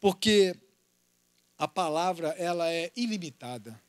porque 0.00 0.54
a 1.56 1.66
palavra 1.66 2.28
ela 2.38 2.70
é 2.72 2.90
ilimitada. 2.96 3.80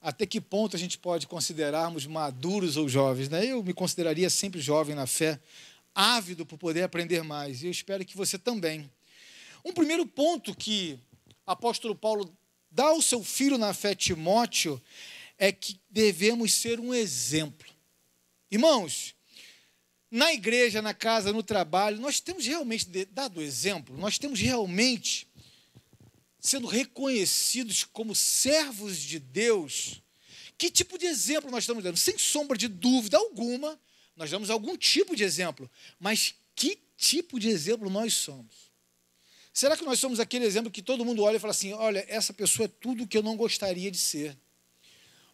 Até 0.00 0.24
que 0.24 0.40
ponto 0.40 0.76
a 0.76 0.78
gente 0.78 0.96
pode 0.96 1.26
considerarmos 1.26 2.06
maduros 2.06 2.76
ou 2.76 2.88
jovens? 2.88 3.28
Né? 3.28 3.46
Eu 3.46 3.62
me 3.62 3.74
consideraria 3.74 4.30
sempre 4.30 4.60
jovem 4.60 4.94
na 4.94 5.06
fé, 5.06 5.40
ávido 5.94 6.46
por 6.46 6.56
poder 6.56 6.84
aprender 6.84 7.22
mais. 7.24 7.62
E 7.62 7.66
eu 7.66 7.70
espero 7.70 8.04
que 8.04 8.16
você 8.16 8.38
também. 8.38 8.88
Um 9.64 9.72
primeiro 9.72 10.06
ponto 10.06 10.54
que 10.54 10.98
o 11.44 11.50
apóstolo 11.50 11.96
Paulo 11.96 12.32
dá 12.70 12.84
ao 12.84 13.02
seu 13.02 13.24
filho 13.24 13.58
na 13.58 13.74
fé, 13.74 13.94
Timóteo, 13.94 14.80
é 15.36 15.50
que 15.50 15.80
devemos 15.90 16.54
ser 16.54 16.78
um 16.78 16.94
exemplo. 16.94 17.68
Irmãos, 18.50 19.14
na 20.10 20.32
igreja, 20.32 20.80
na 20.80 20.94
casa, 20.94 21.32
no 21.32 21.42
trabalho, 21.42 22.00
nós 22.00 22.20
temos 22.20 22.46
realmente 22.46 22.86
dado 23.06 23.42
exemplo, 23.42 23.96
nós 23.96 24.18
temos 24.18 24.40
realmente 24.40 25.26
sendo 26.40 26.66
reconhecidos 26.66 27.84
como 27.84 28.14
servos 28.14 28.98
de 28.98 29.18
Deus. 29.18 30.02
Que 30.56 30.70
tipo 30.70 30.98
de 30.98 31.06
exemplo 31.06 31.50
nós 31.50 31.64
estamos 31.64 31.84
dando? 31.84 31.96
Sem 31.96 32.16
sombra 32.16 32.56
de 32.56 32.68
dúvida 32.68 33.18
alguma, 33.18 33.78
nós 34.16 34.30
damos 34.30 34.50
algum 34.50 34.76
tipo 34.76 35.14
de 35.14 35.24
exemplo, 35.24 35.70
mas 36.00 36.34
que 36.54 36.78
tipo 36.96 37.38
de 37.38 37.48
exemplo 37.48 37.90
nós 37.90 38.14
somos? 38.14 38.68
Será 39.52 39.76
que 39.76 39.84
nós 39.84 39.98
somos 39.98 40.20
aquele 40.20 40.44
exemplo 40.44 40.70
que 40.70 40.82
todo 40.82 41.04
mundo 41.04 41.22
olha 41.22 41.36
e 41.36 41.40
fala 41.40 41.50
assim: 41.50 41.72
olha, 41.72 42.04
essa 42.08 42.32
pessoa 42.32 42.66
é 42.66 42.68
tudo 42.68 43.06
que 43.06 43.18
eu 43.18 43.22
não 43.22 43.36
gostaria 43.36 43.90
de 43.90 43.98
ser? 43.98 44.36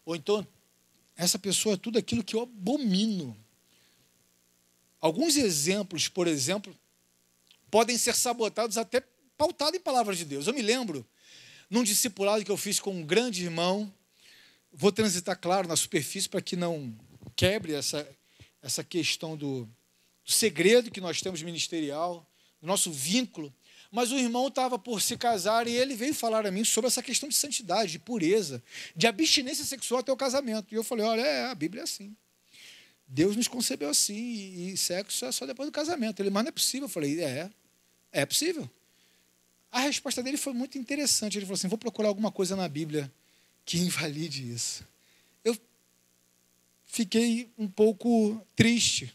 Ou 0.03 0.15
então, 0.15 0.45
essa 1.15 1.39
pessoa 1.39 1.75
é 1.75 1.77
tudo 1.77 1.97
aquilo 1.97 2.23
que 2.23 2.35
eu 2.35 2.41
abomino. 2.41 3.37
Alguns 5.05 5.37
exemplos, 5.37 6.07
por 6.07 6.25
exemplo, 6.25 6.75
podem 7.69 7.95
ser 7.95 8.15
sabotados 8.15 8.75
até 8.75 9.03
pautados 9.37 9.75
em 9.75 9.79
palavras 9.79 10.17
de 10.17 10.25
Deus. 10.25 10.47
Eu 10.47 10.53
me 10.55 10.63
lembro, 10.63 11.05
num 11.69 11.83
discipulado 11.83 12.43
que 12.43 12.49
eu 12.49 12.57
fiz 12.57 12.79
com 12.79 12.89
um 12.89 13.05
grande 13.05 13.43
irmão, 13.43 13.93
vou 14.73 14.91
transitar, 14.91 15.39
claro, 15.39 15.67
na 15.67 15.75
superfície 15.75 16.27
para 16.27 16.41
que 16.41 16.55
não 16.55 16.91
quebre 17.35 17.75
essa, 17.75 18.09
essa 18.63 18.83
questão 18.83 19.37
do, 19.37 19.65
do 20.25 20.31
segredo 20.31 20.89
que 20.89 20.99
nós 20.99 21.21
temos 21.21 21.43
ministerial, 21.43 22.27
do 22.59 22.65
nosso 22.65 22.91
vínculo 22.91 23.53
mas 23.91 24.11
o 24.11 24.17
irmão 24.17 24.47
estava 24.47 24.79
por 24.79 25.01
se 25.01 25.15
casar 25.15 25.67
e 25.67 25.71
ele 25.71 25.95
veio 25.95 26.13
falar 26.13 26.45
a 26.45 26.51
mim 26.51 26.65
sobre 26.65 26.87
essa 26.87 27.01
questão 27.01 27.29
de 27.29 27.35
santidade, 27.35 27.93
de 27.93 27.99
pureza, 27.99 28.61
de 28.93 29.07
abstinência 29.07 29.63
sexual 29.63 30.01
até 30.01 30.11
o 30.11 30.17
casamento. 30.17 30.73
E 30.73 30.75
eu 30.75 30.83
falei: 30.83 31.05
olha, 31.05 31.21
é, 31.21 31.45
a 31.45 31.55
Bíblia 31.55 31.81
é 31.81 31.83
assim. 31.83 32.13
Deus 33.07 33.35
nos 33.35 33.47
concebeu 33.47 33.89
assim 33.89 34.15
e, 34.15 34.71
e 34.71 34.77
sexo 34.77 35.25
é 35.25 35.31
só 35.31 35.45
depois 35.45 35.67
do 35.67 35.71
casamento. 35.71 36.21
Ele, 36.21 36.29
mas 36.29 36.43
não 36.43 36.49
é 36.49 36.51
possível. 36.51 36.85
Eu 36.85 36.89
falei: 36.89 37.21
é, 37.21 37.49
é 38.11 38.25
possível. 38.25 38.69
A 39.71 39.81
resposta 39.81 40.23
dele 40.23 40.37
foi 40.37 40.53
muito 40.53 40.77
interessante. 40.77 41.37
Ele 41.37 41.45
falou 41.45 41.55
assim: 41.55 41.67
vou 41.67 41.77
procurar 41.77 42.07
alguma 42.07 42.31
coisa 42.31 42.55
na 42.55 42.67
Bíblia 42.67 43.11
que 43.65 43.77
invalide 43.77 44.51
isso. 44.51 44.87
Eu 45.43 45.57
fiquei 46.85 47.49
um 47.57 47.67
pouco 47.67 48.41
triste, 48.55 49.13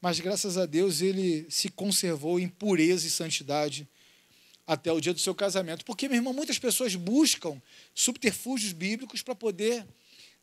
mas 0.00 0.20
graças 0.20 0.56
a 0.56 0.66
Deus 0.66 1.00
ele 1.00 1.46
se 1.50 1.68
conservou 1.68 2.38
em 2.38 2.48
pureza 2.48 3.06
e 3.06 3.10
santidade 3.10 3.88
até 4.66 4.90
o 4.90 5.00
dia 5.00 5.14
do 5.14 5.20
seu 5.20 5.34
casamento. 5.34 5.84
Porque, 5.84 6.08
meu 6.08 6.16
irmão, 6.16 6.32
muitas 6.32 6.58
pessoas 6.58 6.94
buscam 6.94 7.60
subterfúgios 7.94 8.72
bíblicos 8.72 9.22
para 9.22 9.34
poder 9.34 9.86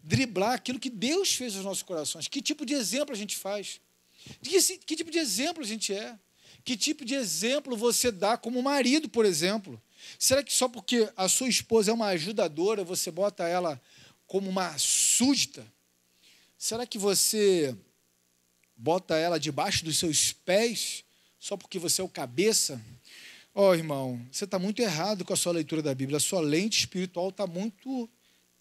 driblar 0.04 0.54
aquilo 0.54 0.80
que 0.80 0.90
Deus 0.90 1.34
fez 1.34 1.56
nos 1.56 1.64
nossos 1.64 1.82
corações. 1.82 2.28
Que 2.28 2.42
tipo 2.42 2.66
de 2.66 2.74
exemplo 2.74 3.16
a 3.16 3.18
gente 3.18 3.38
faz? 3.38 3.80
Que, 4.42 4.78
que 4.80 4.96
tipo 4.96 5.10
de 5.10 5.18
exemplo 5.18 5.64
a 5.64 5.66
gente 5.66 5.94
é? 5.94 6.20
Que 6.66 6.76
tipo 6.76 7.06
de 7.06 7.16
exemplo 7.16 7.76
você 7.76 8.12
dá 8.12 8.38
como 8.38 8.62
marido, 8.62 9.08
por 9.08 9.26
exemplo? 9.26 9.82
Será 10.20 10.44
que 10.44 10.54
só 10.54 10.68
porque 10.68 11.10
a 11.16 11.30
sua 11.30 11.48
esposa 11.48 11.92
é 11.92 11.94
uma 11.94 12.08
ajudadora, 12.08 12.84
você 12.84 13.10
bota 13.10 13.48
ela 13.48 13.82
como 14.28 14.50
uma 14.50 14.78
súdita? 14.78 15.66
Será 16.58 16.86
que 16.86 16.98
você 16.98 17.76
bota 18.76 19.16
ela 19.16 19.40
debaixo 19.40 19.86
dos 19.86 19.98
seus 19.98 20.34
pés 20.34 21.04
só 21.40 21.56
porque 21.56 21.80
você 21.80 22.02
é 22.02 22.04
o 22.04 22.10
cabeça? 22.10 22.82
Ó, 23.56 23.70
oh, 23.70 23.76
irmão, 23.76 24.26
você 24.32 24.46
está 24.46 24.58
muito 24.58 24.82
errado 24.82 25.24
com 25.24 25.34
a 25.34 25.38
sua 25.38 25.54
leitura 25.54 25.82
da 25.82 25.94
Bíblia. 25.94 26.18
A 26.18 26.22
sua 26.22 26.42
lente 26.42 26.80
espiritual 26.80 27.30
está 27.30 27.46
muito 27.46 28.10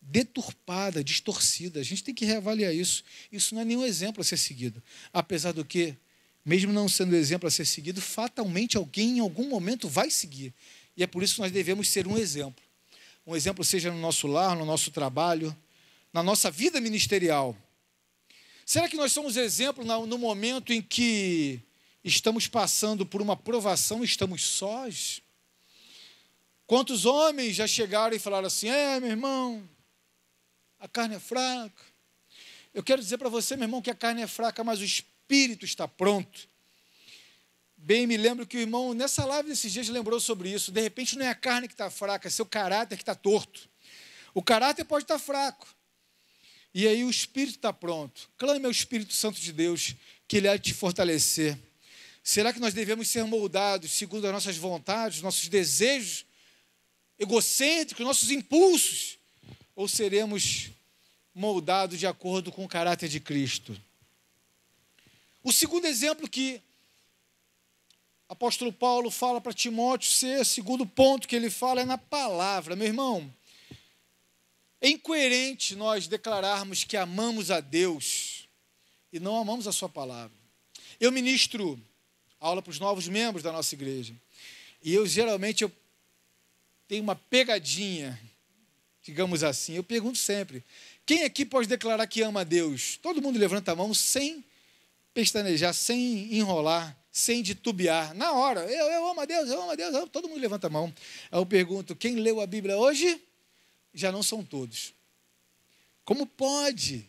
deturpada, 0.02 1.02
distorcida. 1.02 1.80
A 1.80 1.82
gente 1.82 2.02
tem 2.02 2.14
que 2.14 2.24
reavaliar 2.24 2.74
isso. 2.74 3.04
Isso 3.30 3.54
não 3.54 3.62
é 3.62 3.64
nenhum 3.64 3.84
exemplo 3.84 4.20
a 4.20 4.24
ser 4.24 4.36
seguido. 4.36 4.82
Apesar 5.12 5.52
do 5.52 5.64
que, 5.64 5.96
mesmo 6.44 6.72
não 6.72 6.88
sendo 6.88 7.14
exemplo 7.14 7.46
a 7.46 7.50
ser 7.50 7.64
seguido, 7.64 8.00
fatalmente 8.00 8.76
alguém 8.76 9.18
em 9.18 9.20
algum 9.20 9.48
momento 9.48 9.88
vai 9.88 10.10
seguir. 10.10 10.52
E 10.96 11.02
é 11.02 11.06
por 11.06 11.22
isso 11.22 11.36
que 11.36 11.40
nós 11.40 11.52
devemos 11.52 11.88
ser 11.88 12.06
um 12.06 12.18
exemplo. 12.18 12.62
Um 13.26 13.36
exemplo 13.36 13.64
seja 13.64 13.90
no 13.90 13.98
nosso 13.98 14.26
lar, 14.26 14.56
no 14.56 14.66
nosso 14.66 14.90
trabalho, 14.90 15.56
na 16.12 16.22
nossa 16.22 16.50
vida 16.50 16.80
ministerial. 16.80 17.56
Será 18.66 18.88
que 18.88 18.96
nós 18.96 19.12
somos 19.12 19.36
exemplo 19.36 19.84
no 19.84 20.18
momento 20.18 20.72
em 20.72 20.82
que 20.82 21.60
estamos 22.04 22.48
passando 22.48 23.06
por 23.06 23.22
uma 23.22 23.36
provação 23.36 24.02
estamos 24.02 24.42
sós? 24.42 25.22
Quantos 26.66 27.04
homens 27.04 27.54
já 27.54 27.66
chegaram 27.66 28.16
e 28.16 28.18
falaram 28.18 28.46
assim: 28.46 28.68
é, 28.68 28.98
meu 28.98 29.10
irmão, 29.10 29.68
a 30.82 30.88
carne 30.88 31.14
é 31.14 31.20
fraca. 31.20 31.80
Eu 32.74 32.82
quero 32.82 33.00
dizer 33.00 33.16
para 33.16 33.28
você, 33.28 33.54
meu 33.54 33.66
irmão, 33.66 33.80
que 33.80 33.90
a 33.90 33.94
carne 33.94 34.20
é 34.20 34.26
fraca, 34.26 34.64
mas 34.64 34.80
o 34.80 34.84
espírito 34.84 35.64
está 35.64 35.86
pronto. 35.86 36.48
Bem, 37.76 38.04
me 38.04 38.16
lembro 38.16 38.44
que 38.44 38.56
o 38.56 38.60
irmão, 38.60 38.92
nessa 38.92 39.24
live 39.24 39.48
desses 39.48 39.72
dias, 39.72 39.88
lembrou 39.88 40.18
sobre 40.18 40.52
isso. 40.52 40.72
De 40.72 40.80
repente, 40.80 41.16
não 41.16 41.24
é 41.24 41.28
a 41.28 41.36
carne 41.36 41.68
que 41.68 41.74
está 41.74 41.88
fraca, 41.88 42.26
é 42.26 42.30
seu 42.30 42.44
caráter 42.44 42.96
que 42.96 43.02
está 43.02 43.14
torto. 43.14 43.70
O 44.34 44.42
caráter 44.42 44.84
pode 44.84 45.04
estar 45.04 45.20
fraco. 45.20 45.68
E 46.74 46.88
aí 46.88 47.04
o 47.04 47.10
espírito 47.10 47.56
está 47.56 47.72
pronto. 47.72 48.28
Clame 48.36 48.64
ao 48.64 48.70
Espírito 48.72 49.12
Santo 49.12 49.40
de 49.40 49.52
Deus, 49.52 49.94
que 50.26 50.38
ele 50.38 50.48
há 50.48 50.56
de 50.56 50.64
te 50.64 50.74
fortalecer. 50.74 51.56
Será 52.24 52.52
que 52.52 52.58
nós 52.58 52.74
devemos 52.74 53.06
ser 53.06 53.22
moldados 53.24 53.92
segundo 53.92 54.26
as 54.26 54.32
nossas 54.32 54.56
vontades, 54.56 55.22
nossos 55.22 55.46
desejos 55.48 56.26
egocêntricos, 57.20 58.04
nossos 58.04 58.32
impulsos? 58.32 59.18
Ou 59.76 59.88
seremos 59.88 60.71
moldados 61.34 61.98
de 61.98 62.06
acordo 62.06 62.52
com 62.52 62.64
o 62.64 62.68
caráter 62.68 63.08
de 63.08 63.20
Cristo? 63.20 63.78
O 65.42 65.52
segundo 65.52 65.86
exemplo 65.86 66.28
que 66.28 66.60
o 68.28 68.32
apóstolo 68.32 68.72
Paulo 68.72 69.10
fala 69.10 69.40
para 69.40 69.52
Timóteo 69.52 70.10
ser, 70.10 70.44
segundo 70.44 70.86
ponto 70.86 71.28
que 71.28 71.36
ele 71.36 71.50
fala 71.50 71.82
é 71.82 71.84
na 71.84 71.98
palavra. 71.98 72.76
Meu 72.76 72.86
irmão, 72.86 73.32
é 74.80 74.88
incoerente 74.88 75.76
nós 75.76 76.06
declararmos 76.06 76.84
que 76.84 76.96
amamos 76.96 77.50
a 77.50 77.60
Deus 77.60 78.48
e 79.12 79.20
não 79.20 79.36
amamos 79.36 79.66
a 79.66 79.72
sua 79.72 79.88
palavra. 79.88 80.36
Eu 80.98 81.12
ministro 81.12 81.80
aula 82.40 82.60
para 82.60 82.70
os 82.70 82.80
novos 82.80 83.06
membros 83.06 83.42
da 83.42 83.52
nossa 83.52 83.74
igreja. 83.74 84.14
E 84.82 84.92
eu 84.92 85.06
geralmente 85.06 85.62
eu 85.62 85.72
tenho 86.88 87.02
uma 87.02 87.14
pegadinha, 87.14 88.20
digamos 89.02 89.44
assim. 89.44 89.74
Eu 89.74 89.84
pergunto 89.84 90.18
sempre: 90.18 90.64
quem 91.04 91.24
aqui 91.24 91.44
pode 91.44 91.68
declarar 91.68 92.06
que 92.06 92.22
ama 92.22 92.40
a 92.40 92.44
Deus? 92.44 92.98
Todo 93.02 93.20
mundo 93.22 93.38
levanta 93.38 93.72
a 93.72 93.76
mão 93.76 93.92
sem 93.92 94.44
pestanejar, 95.12 95.74
sem 95.74 96.32
enrolar, 96.34 96.96
sem 97.10 97.42
titubear. 97.42 98.14
Na 98.14 98.32
hora, 98.32 98.60
eu, 98.64 98.86
eu 98.86 99.08
amo 99.08 99.20
a 99.20 99.24
Deus, 99.24 99.48
eu 99.50 99.60
amo 99.60 99.72
a 99.72 99.74
Deus. 99.74 99.94
eu- 99.94 100.06
todo 100.06 100.28
mundo 100.28 100.40
levanta 100.40 100.68
a 100.68 100.70
mão. 100.70 100.92
Aí 101.30 101.38
eu 101.38 101.44
pergunto: 101.46 101.94
quem 101.96 102.16
leu 102.16 102.40
a 102.40 102.46
Bíblia 102.46 102.76
hoje? 102.78 103.20
Já 103.92 104.10
não 104.10 104.22
são 104.22 104.42
todos. 104.44 104.94
Como 106.04 106.26
pode 106.26 107.08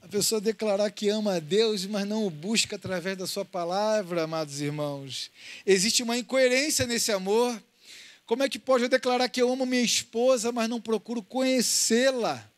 a 0.00 0.08
pessoa 0.08 0.40
declarar 0.40 0.90
que 0.90 1.08
ama 1.08 1.34
a 1.34 1.38
Deus, 1.40 1.84
mas 1.84 2.06
não 2.06 2.26
o 2.26 2.30
busca 2.30 2.76
através 2.76 3.16
da 3.18 3.26
sua 3.26 3.44
palavra, 3.44 4.22
amados 4.24 4.60
irmãos? 4.60 5.30
Existe 5.66 6.02
uma 6.02 6.16
incoerência 6.16 6.86
nesse 6.86 7.12
amor. 7.12 7.62
Como 8.24 8.42
é 8.42 8.48
que 8.48 8.58
pode 8.58 8.84
eu 8.84 8.88
declarar 8.88 9.28
que 9.28 9.40
eu 9.42 9.50
amo 9.52 9.66
minha 9.66 9.82
esposa, 9.82 10.50
mas 10.52 10.68
não 10.68 10.80
procuro 10.80 11.22
conhecê-la? 11.22 12.50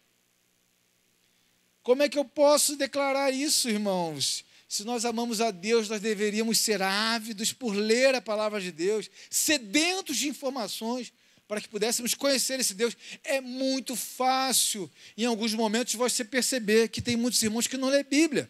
Como 1.90 2.05
é 2.05 2.09
que 2.09 2.20
eu 2.20 2.24
posso 2.24 2.76
declarar 2.76 3.33
isso, 3.33 3.68
irmãos? 3.68 4.44
Se 4.68 4.85
nós 4.85 5.05
amamos 5.05 5.40
a 5.40 5.50
Deus, 5.50 5.88
nós 5.88 6.00
deveríamos 6.00 6.61
ser 6.61 6.81
ávidos 6.81 7.53
por 7.53 7.74
ler 7.74 8.14
a 8.14 8.20
palavra 8.20 8.61
de 8.61 8.70
Deus, 8.70 9.11
sedentos 9.29 10.16
de 10.16 10.29
informações, 10.29 11.12
para 11.48 11.61
que 11.61 11.68
pudéssemos 11.68 12.14
conhecer 12.14 12.61
esse 12.61 12.74
Deus. 12.74 12.96
É 13.24 13.40
muito 13.40 13.96
fácil, 13.96 14.88
em 15.18 15.24
alguns 15.24 15.53
momentos, 15.53 15.94
você 15.94 16.24
perceber 16.24 16.90
que 16.90 17.03
tem 17.03 17.16
muitos 17.16 17.42
irmãos 17.42 17.66
que 17.66 17.76
não 17.76 17.88
lê 17.88 18.05
Bíblia. 18.05 18.48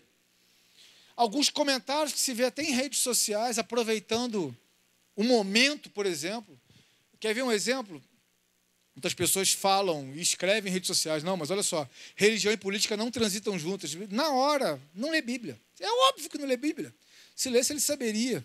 Alguns 1.16 1.48
comentários 1.48 2.12
que 2.12 2.20
se 2.20 2.34
vê 2.34 2.44
até 2.44 2.62
em 2.62 2.72
redes 2.72 2.98
sociais, 2.98 3.58
aproveitando 3.58 4.54
o 5.16 5.24
momento, 5.24 5.88
por 5.88 6.04
exemplo. 6.04 6.60
Quer 7.18 7.32
ver 7.32 7.42
um 7.42 7.50
exemplo? 7.50 8.04
Muitas 9.00 9.14
pessoas 9.14 9.50
falam 9.50 10.12
e 10.14 10.20
escrevem 10.20 10.70
em 10.70 10.74
redes 10.74 10.86
sociais, 10.86 11.22
não, 11.22 11.34
mas 11.34 11.50
olha 11.50 11.62
só, 11.62 11.88
religião 12.14 12.52
e 12.52 12.56
política 12.58 12.98
não 12.98 13.10
transitam 13.10 13.58
juntas. 13.58 13.94
Na 14.10 14.28
hora, 14.28 14.78
não 14.94 15.10
lê 15.10 15.22
Bíblia. 15.22 15.58
É 15.80 15.90
óbvio 16.08 16.28
que 16.28 16.36
não 16.36 16.46
lê 16.46 16.54
Bíblia. 16.54 16.94
Se 17.34 17.48
lesse, 17.48 17.72
ele 17.72 17.80
saberia. 17.80 18.44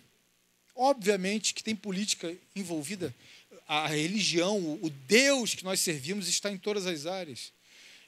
Obviamente 0.74 1.52
que 1.52 1.62
tem 1.62 1.76
política 1.76 2.34
envolvida. 2.54 3.14
A 3.68 3.86
religião, 3.86 4.78
o 4.80 4.88
Deus 4.88 5.54
que 5.54 5.62
nós 5.62 5.78
servimos 5.80 6.26
está 6.26 6.50
em 6.50 6.56
todas 6.56 6.86
as 6.86 7.04
áreas. 7.04 7.52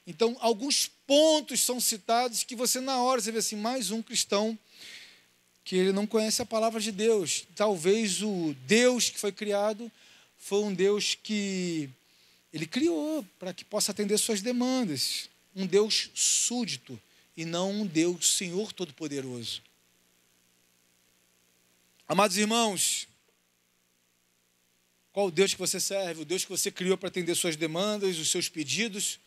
Então, 0.07 0.35
alguns 0.39 0.87
pontos 1.05 1.59
são 1.59 1.79
citados 1.79 2.41
que 2.41 2.55
você, 2.55 2.79
na 2.79 2.99
hora, 2.99 3.21
você 3.21 3.31
vê 3.31 3.37
assim, 3.37 3.57
mais 3.57 3.91
um 3.91 4.01
cristão 4.01 4.57
que 5.63 5.75
ele 5.75 5.91
não 5.91 6.07
conhece 6.07 6.41
a 6.41 6.47
palavra 6.47 6.81
de 6.81 6.91
Deus. 6.91 7.45
Talvez 7.55 8.23
o 8.23 8.55
Deus 8.65 9.07
que 9.07 9.19
foi 9.19 9.31
criado 9.31 9.91
foi 10.35 10.63
um 10.63 10.73
Deus 10.73 11.13
que 11.13 11.91
ele 12.51 12.65
criou 12.65 13.23
para 13.37 13.53
que 13.53 13.63
possa 13.63 13.91
atender 13.91 14.17
suas 14.17 14.41
demandas. 14.41 15.29
Um 15.55 15.65
Deus 15.65 16.09
súdito 16.13 16.99
e 17.35 17.45
não 17.45 17.71
um 17.71 17.85
Deus 17.85 18.33
Senhor 18.33 18.73
Todo-Poderoso. 18.73 19.61
Amados 22.07 22.37
irmãos, 22.37 23.07
qual 25.11 25.27
o 25.27 25.31
Deus 25.31 25.53
que 25.53 25.59
você 25.59 25.79
serve? 25.79 26.21
O 26.21 26.25
Deus 26.25 26.43
que 26.43 26.49
você 26.49 26.71
criou 26.71 26.97
para 26.97 27.09
atender 27.09 27.35
suas 27.35 27.55
demandas, 27.55 28.17
os 28.17 28.29
seus 28.29 28.49
pedidos? 28.49 29.19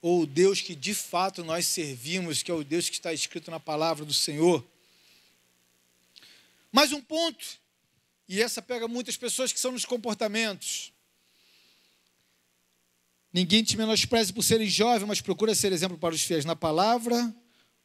Ou 0.00 0.22
o 0.22 0.26
Deus 0.26 0.60
que 0.60 0.74
de 0.74 0.94
fato 0.94 1.42
nós 1.42 1.66
servimos, 1.66 2.42
que 2.42 2.50
é 2.50 2.54
o 2.54 2.62
Deus 2.62 2.88
que 2.88 2.94
está 2.94 3.12
escrito 3.12 3.50
na 3.50 3.58
palavra 3.58 4.04
do 4.04 4.14
Senhor? 4.14 4.64
Mais 6.70 6.92
um 6.92 7.00
ponto, 7.00 7.58
e 8.28 8.42
essa 8.42 8.60
pega 8.60 8.86
muitas 8.86 9.16
pessoas 9.16 9.52
que 9.52 9.58
são 9.58 9.72
nos 9.72 9.84
comportamentos. 9.84 10.92
Ninguém 13.36 13.62
te 13.62 13.76
menospreze 13.76 14.32
por 14.32 14.42
serem 14.42 14.66
jovem, 14.66 15.06
mas 15.06 15.20
procura 15.20 15.54
ser 15.54 15.70
exemplo 15.70 15.98
para 15.98 16.14
os 16.14 16.22
fiéis 16.22 16.46
na 16.46 16.56
palavra, 16.56 17.36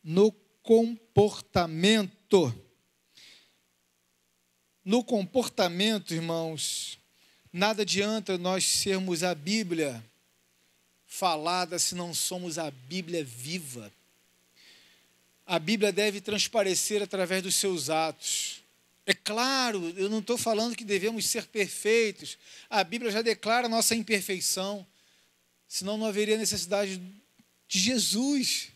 no 0.01 0.31
comportamento. 0.63 2.55
No 4.85 5.03
comportamento, 5.03 6.13
irmãos, 6.13 6.97
nada 7.51 7.81
adianta 7.81 8.37
nós 8.37 8.63
sermos 8.63 9.23
a 9.23 9.35
Bíblia 9.35 10.01
falada 11.05 11.77
se 11.77 11.95
não 11.95 12.13
somos 12.13 12.57
a 12.57 12.71
Bíblia 12.71 13.21
viva. 13.21 13.91
A 15.45 15.59
Bíblia 15.59 15.91
deve 15.91 16.21
transparecer 16.21 17.03
através 17.03 17.43
dos 17.43 17.55
seus 17.55 17.89
atos. 17.89 18.63
É 19.05 19.13
claro, 19.13 19.93
eu 19.97 20.09
não 20.09 20.19
estou 20.19 20.37
falando 20.37 20.77
que 20.77 20.85
devemos 20.85 21.25
ser 21.25 21.45
perfeitos. 21.47 22.37
A 22.69 22.85
Bíblia 22.85 23.11
já 23.11 23.21
declara 23.21 23.67
nossa 23.67 23.93
imperfeição. 23.93 24.87
Senão 25.71 25.97
não 25.97 26.05
haveria 26.05 26.37
necessidade 26.37 27.01
de 27.65 27.79
Jesus 27.79 28.67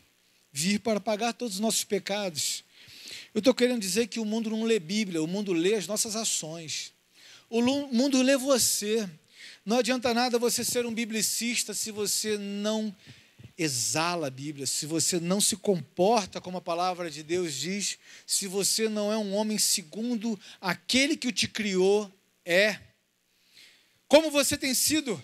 vir 0.50 0.80
para 0.80 0.98
pagar 0.98 1.34
todos 1.34 1.56
os 1.56 1.60
nossos 1.60 1.84
pecados. 1.84 2.64
Eu 3.34 3.40
estou 3.40 3.54
querendo 3.54 3.82
dizer 3.82 4.08
que 4.08 4.18
o 4.18 4.24
mundo 4.24 4.50
não 4.50 4.64
lê 4.64 4.80
Bíblia, 4.80 5.22
o 5.22 5.28
mundo 5.28 5.52
lê 5.52 5.74
as 5.74 5.88
nossas 5.88 6.16
ações. 6.16 6.94
O 7.50 7.62
mundo 7.62 8.22
lê 8.22 8.38
você. 8.38 9.10
Não 9.66 9.80
adianta 9.80 10.14
nada 10.14 10.40
você 10.40 10.64
ser 10.64 10.86
um 10.86 10.94
biblicista 10.94 11.74
se 11.74 11.92
você 11.92 12.38
não 12.38 12.96
exala 13.58 14.28
a 14.28 14.32
Bíblia, 14.32 14.66
se 14.66 14.86
você 14.86 15.20
não 15.20 15.42
se 15.42 15.58
comporta 15.58 16.40
como 16.40 16.60
a 16.60 16.62
palavra 16.62 17.12
de 17.12 17.24
Deus 17.24 17.56
diz, 17.56 18.00
se 18.26 18.48
você 18.48 18.88
não 18.88 19.12
é 19.12 19.18
um 19.18 19.36
homem 19.36 19.58
segundo 19.58 20.40
aquele 20.62 21.18
que 21.18 21.28
o 21.28 21.34
te 21.34 21.50
criou 21.50 22.10
é. 22.46 22.80
Como 24.08 24.32
você 24.32 24.58
tem 24.58 24.74
sido? 24.74 25.22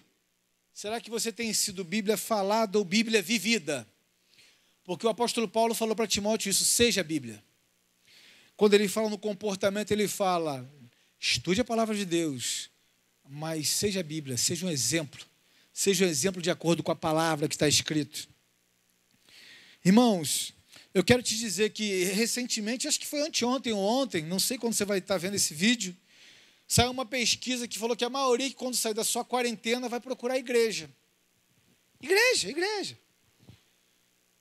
Será 0.73 0.99
que 1.01 1.09
você 1.09 1.31
tem 1.31 1.53
sido 1.53 1.83
Bíblia 1.83 2.17
falada 2.17 2.77
ou 2.77 2.85
Bíblia 2.85 3.21
vivida? 3.21 3.87
Porque 4.83 5.05
o 5.05 5.09
apóstolo 5.09 5.47
Paulo 5.47 5.73
falou 5.73 5.95
para 5.95 6.07
Timóteo 6.07 6.49
isso, 6.49 6.65
seja 6.65 7.03
Bíblia. 7.03 7.43
Quando 8.55 8.73
ele 8.73 8.87
fala 8.87 9.09
no 9.09 9.17
comportamento, 9.17 9.91
ele 9.91 10.07
fala: 10.07 10.69
estude 11.19 11.61
a 11.61 11.65
palavra 11.65 11.95
de 11.95 12.05
Deus, 12.05 12.69
mas 13.27 13.69
seja 13.69 14.01
Bíblia, 14.03 14.37
seja 14.37 14.65
um 14.65 14.69
exemplo. 14.69 15.25
Seja 15.73 16.05
um 16.05 16.07
exemplo 16.07 16.41
de 16.41 16.49
acordo 16.49 16.83
com 16.83 16.91
a 16.91 16.95
palavra 16.95 17.47
que 17.47 17.55
está 17.55 17.67
escrito. 17.67 18.27
Irmãos, 19.83 20.53
eu 20.93 21.03
quero 21.03 21.23
te 21.23 21.37
dizer 21.37 21.71
que 21.71 22.03
recentemente, 22.05 22.87
acho 22.87 22.99
que 22.99 23.07
foi 23.07 23.21
anteontem 23.21 23.71
ou 23.71 23.79
ontem, 23.79 24.23
não 24.23 24.39
sei 24.39 24.57
quando 24.57 24.73
você 24.73 24.83
vai 24.83 24.97
estar 24.97 25.17
vendo 25.17 25.35
esse 25.35 25.53
vídeo, 25.53 25.95
saiu 26.71 26.91
uma 26.91 27.05
pesquisa 27.05 27.67
que 27.67 27.77
falou 27.77 27.97
que 27.97 28.05
a 28.05 28.09
maioria, 28.09 28.49
quando 28.53 28.77
sair 28.77 28.93
da 28.93 29.03
sua 29.03 29.25
quarentena, 29.25 29.89
vai 29.89 29.99
procurar 29.99 30.35
a 30.35 30.39
igreja. 30.39 30.89
Igreja, 32.01 32.49
igreja. 32.49 32.97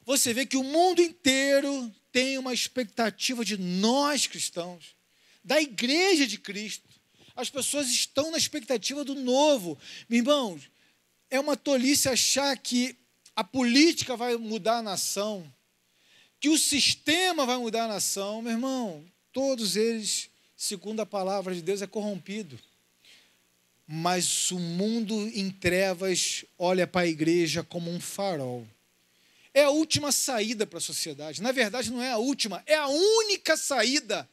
Você 0.05 0.33
vê 0.33 0.47
que 0.47 0.57
o 0.57 0.63
mundo 0.63 1.03
inteiro 1.03 1.93
tem 2.13 2.39
uma 2.39 2.55
expectativa 2.55 3.45
de 3.45 3.59
nós 3.59 4.29
cristãos, 4.29 4.95
da 5.43 5.61
igreja 5.61 6.25
de 6.25 6.39
Cristo. 6.39 6.89
As 7.35 7.51
pessoas 7.51 7.89
estão 7.89 8.31
na 8.31 8.39
expectativa 8.39 9.05
do 9.05 9.17
novo. 9.17 9.77
Meu 10.09 10.21
irmão, 10.21 10.61
é 11.31 11.41
uma 11.41 11.57
tolice 11.57 12.09
achar 12.09 12.57
que 12.57 12.97
a 13.35 13.43
política 13.43 14.17
vai 14.17 14.37
mudar 14.37 14.79
a 14.79 14.83
nação, 14.83 15.53
que 16.39 16.49
o 16.49 16.57
sistema 16.57 17.45
vai 17.45 17.57
mudar 17.57 17.87
a 17.87 17.89
nação, 17.89 18.41
meu 18.41 18.53
irmão, 18.53 19.05
todos 19.33 19.75
eles, 19.75 20.30
segundo 20.61 21.01
a 21.01 21.07
palavra 21.07 21.55
de 21.55 21.63
Deus, 21.63 21.81
é 21.81 21.87
corrompido. 21.87 22.61
Mas 23.87 24.51
o 24.51 24.59
mundo 24.59 25.15
em 25.35 25.51
trevas 25.51 26.45
olha 26.59 26.87
para 26.87 27.07
a 27.07 27.09
igreja 27.09 27.65
como 27.65 27.91
um 27.91 27.99
farol. 27.99 28.69
É 29.55 29.63
a 29.63 29.71
última 29.71 30.13
saída 30.13 30.67
para 30.67 30.77
a 30.77 30.83
sociedade. 30.83 31.41
Na 31.41 31.51
verdade, 31.51 31.91
não 31.91 32.03
é 32.03 32.11
a 32.11 32.19
última, 32.19 32.63
é 32.67 32.75
a 32.75 32.89
única 32.89 33.57
saída 33.57 34.29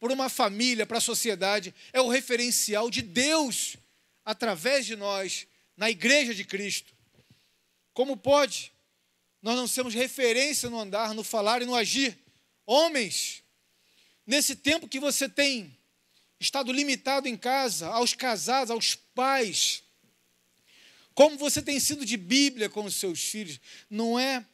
para 0.00 0.14
uma 0.14 0.30
família, 0.30 0.86
para 0.86 0.96
a 0.96 1.00
sociedade. 1.00 1.74
É 1.92 2.00
o 2.00 2.08
referencial 2.08 2.90
de 2.90 3.02
Deus 3.02 3.76
através 4.24 4.86
de 4.86 4.96
nós, 4.96 5.46
na 5.76 5.90
igreja 5.90 6.34
de 6.34 6.42
Cristo. 6.42 6.94
Como 7.92 8.16
pode 8.16 8.72
nós 9.42 9.54
não 9.54 9.68
sermos 9.68 9.92
referência 9.92 10.70
no 10.70 10.80
andar, 10.80 11.12
no 11.12 11.22
falar 11.22 11.60
e 11.60 11.66
no 11.66 11.74
agir? 11.74 12.18
Homens, 12.64 13.44
nesse 14.26 14.56
tempo 14.56 14.88
que 14.88 14.98
você 14.98 15.28
tem 15.28 15.76
estado 16.38 16.72
limitado 16.72 17.28
em 17.28 17.36
casa, 17.36 17.88
aos 17.88 18.12
casados, 18.12 18.70
aos 18.70 18.94
pais, 18.94 19.82
como 21.14 21.38
você 21.38 21.62
tem 21.62 21.80
sido 21.80 22.04
de 22.04 22.16
Bíblia 22.16 22.68
com 22.68 22.84
os 22.84 22.94
seus 22.96 23.20
filhos, 23.20 23.58
não 23.88 24.18
é 24.18 24.44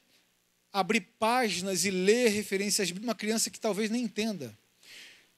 abrir 0.73 1.01
páginas 1.19 1.85
e 1.85 1.91
ler 1.91 2.29
referências 2.29 2.89
de 2.89 2.95
uma 2.95 3.17
criança 3.17 3.51
que 3.51 3.59
talvez 3.59 3.91
nem 3.91 4.05
entenda. 4.05 4.57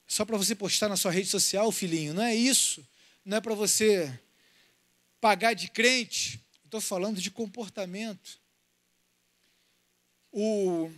Só 0.07 0.23
para 0.23 0.37
você 0.37 0.53
postar 0.53 0.87
na 0.87 0.95
sua 0.95 1.11
rede 1.11 1.27
social, 1.27 1.71
filhinho, 1.71 2.13
não 2.13 2.21
é 2.21 2.35
isso. 2.35 2.87
Não 3.25 3.37
é 3.37 3.41
para 3.41 3.55
você 3.55 4.17
pagar 5.19 5.53
de 5.55 5.67
crente. 5.67 6.39
Estou 6.63 6.79
falando 6.79 7.19
de 7.19 7.31
comportamento. 7.31 8.39
O 10.31 10.91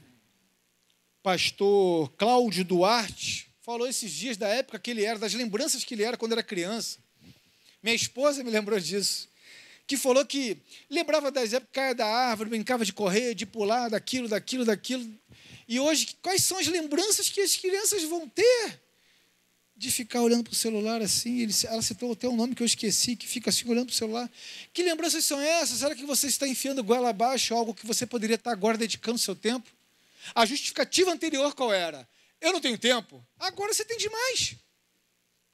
pastor 1.27 2.09
Cláudio 2.13 2.63
Duarte 2.63 3.49
falou 3.59 3.85
esses 3.85 4.09
dias 4.13 4.37
da 4.37 4.47
época 4.47 4.79
que 4.79 4.91
ele 4.91 5.03
era, 5.03 5.19
das 5.19 5.33
lembranças 5.33 5.83
que 5.83 5.93
ele 5.93 6.03
era 6.03 6.15
quando 6.15 6.31
era 6.31 6.41
criança. 6.41 6.99
Minha 7.83 7.97
esposa 7.97 8.45
me 8.45 8.49
lembrou 8.49 8.79
disso. 8.79 9.27
Que 9.85 9.97
falou 9.97 10.25
que 10.25 10.55
lembrava 10.89 11.29
das 11.29 11.51
épocas, 11.51 11.73
caia 11.73 11.93
da 11.93 12.05
árvore, 12.05 12.51
brincava 12.51 12.85
de 12.85 12.93
correr, 12.93 13.35
de 13.35 13.45
pular, 13.45 13.89
daquilo, 13.89 14.29
daquilo, 14.29 14.63
daquilo. 14.63 15.05
E 15.67 15.81
hoje, 15.81 16.15
quais 16.21 16.45
são 16.45 16.59
as 16.59 16.67
lembranças 16.67 17.27
que 17.27 17.41
as 17.41 17.57
crianças 17.57 18.03
vão 18.03 18.29
ter? 18.29 18.79
de 19.75 19.91
ficar 19.91 20.23
olhando 20.23 20.43
para 20.43 20.53
o 20.53 20.55
celular 20.55 21.03
assim. 21.03 21.41
Ele, 21.41 21.53
ela 21.65 21.83
citou 21.83 22.13
até 22.13 22.27
um 22.27 22.35
nome 22.35 22.55
que 22.55 22.63
eu 22.63 22.65
esqueci, 22.65 23.15
que 23.15 23.27
fica 23.27 23.51
assim 23.51 23.69
olhando 23.69 23.87
para 23.87 23.93
o 23.93 23.95
celular. 23.95 24.31
Que 24.73 24.81
lembranças 24.81 25.23
são 25.23 25.39
essas? 25.39 25.77
Será 25.77 25.93
que 25.93 26.03
você 26.03 26.25
está 26.25 26.47
enfiando 26.47 26.83
goela 26.83 27.09
abaixo 27.09 27.53
algo 27.53 27.75
que 27.75 27.85
você 27.85 28.03
poderia 28.03 28.37
estar 28.37 28.51
agora 28.51 28.75
dedicando 28.75 29.19
seu 29.19 29.35
tempo? 29.35 29.76
A 30.35 30.45
justificativa 30.45 31.11
anterior 31.11 31.53
qual 31.55 31.73
era? 31.73 32.07
Eu 32.39 32.53
não 32.53 32.61
tenho 32.61 32.77
tempo. 32.77 33.25
Agora 33.39 33.73
você 33.73 33.83
tem 33.83 33.97
demais. 33.97 34.55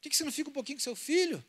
Por 0.00 0.10
que 0.10 0.16
você 0.16 0.24
não 0.24 0.32
fica 0.32 0.50
um 0.50 0.52
pouquinho 0.52 0.78
com 0.78 0.84
seu 0.84 0.96
filho? 0.96 1.44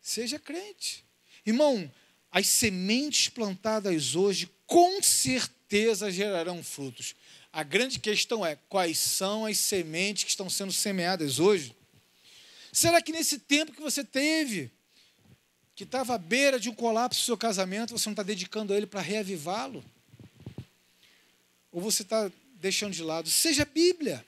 Seja 0.00 0.38
crente. 0.38 1.04
Irmão, 1.44 1.90
as 2.30 2.46
sementes 2.46 3.28
plantadas 3.28 4.14
hoje 4.14 4.50
com 4.66 5.02
certeza 5.02 6.10
gerarão 6.10 6.62
frutos. 6.62 7.14
A 7.52 7.62
grande 7.62 7.98
questão 7.98 8.44
é 8.44 8.56
quais 8.68 8.98
são 8.98 9.46
as 9.46 9.58
sementes 9.58 10.24
que 10.24 10.30
estão 10.30 10.50
sendo 10.50 10.72
semeadas 10.72 11.38
hoje? 11.38 11.74
Será 12.72 13.00
que 13.00 13.10
nesse 13.10 13.38
tempo 13.38 13.72
que 13.72 13.80
você 13.80 14.04
teve, 14.04 14.70
que 15.74 15.84
estava 15.84 16.14
à 16.14 16.18
beira 16.18 16.60
de 16.60 16.68
um 16.68 16.74
colapso 16.74 17.20
do 17.20 17.24
seu 17.24 17.36
casamento, 17.38 17.96
você 17.96 18.08
não 18.08 18.12
está 18.12 18.22
dedicando 18.22 18.74
ele 18.74 18.86
para 18.86 19.00
reavivá-lo? 19.00 19.82
Ou 21.76 21.82
você 21.82 22.00
está 22.00 22.32
deixando 22.54 22.94
de 22.94 23.02
lado? 23.02 23.28
Seja 23.28 23.66
Bíblia. 23.66 24.24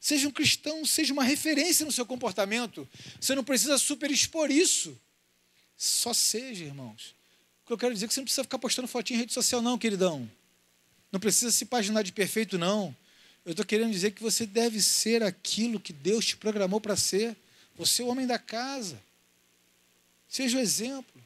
Seja 0.00 0.26
um 0.26 0.30
cristão, 0.30 0.86
seja 0.86 1.12
uma 1.12 1.22
referência 1.22 1.84
no 1.84 1.92
seu 1.92 2.06
comportamento. 2.06 2.88
Você 3.20 3.34
não 3.34 3.44
precisa 3.44 3.76
superexpor 3.76 4.50
isso. 4.50 4.98
Só 5.76 6.14
seja, 6.14 6.64
irmãos. 6.64 7.14
O 7.62 7.66
que 7.66 7.72
eu 7.74 7.76
quero 7.76 7.92
dizer 7.92 8.06
é 8.06 8.08
que 8.08 8.14
você 8.14 8.20
não 8.20 8.24
precisa 8.24 8.44
ficar 8.44 8.58
postando 8.58 8.88
fotinho 8.88 9.18
em 9.18 9.20
rede 9.20 9.34
social, 9.34 9.60
não, 9.60 9.76
queridão. 9.76 10.26
Não 11.12 11.20
precisa 11.20 11.52
se 11.52 11.66
paginar 11.66 12.04
de 12.04 12.10
perfeito, 12.10 12.56
não. 12.56 12.96
Eu 13.44 13.50
estou 13.50 13.66
querendo 13.66 13.92
dizer 13.92 14.12
que 14.12 14.22
você 14.22 14.46
deve 14.46 14.80
ser 14.80 15.22
aquilo 15.22 15.78
que 15.78 15.92
Deus 15.92 16.24
te 16.24 16.38
programou 16.38 16.80
para 16.80 16.96
ser. 16.96 17.36
Você 17.76 18.00
é 18.00 18.04
o 18.06 18.08
homem 18.08 18.26
da 18.26 18.38
casa. 18.38 18.98
Seja 20.26 20.56
o 20.56 20.60
exemplo. 20.60 21.22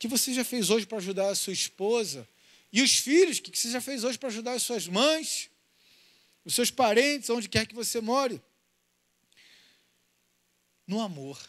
que 0.00 0.08
você 0.08 0.34
já 0.34 0.42
fez 0.42 0.68
hoje 0.68 0.84
para 0.84 0.98
ajudar 0.98 1.28
a 1.28 1.34
sua 1.36 1.52
esposa? 1.52 2.26
E 2.72 2.82
os 2.82 2.98
filhos, 2.98 3.38
o 3.38 3.42
que 3.42 3.58
você 3.58 3.70
já 3.70 3.80
fez 3.80 4.04
hoje 4.04 4.18
para 4.18 4.28
ajudar 4.28 4.52
as 4.52 4.62
suas 4.62 4.86
mães? 4.86 5.50
Os 6.44 6.54
seus 6.54 6.70
parentes, 6.70 7.28
onde 7.30 7.48
quer 7.48 7.66
que 7.66 7.74
você 7.74 8.00
more? 8.00 8.40
No 10.86 11.00
amor. 11.00 11.40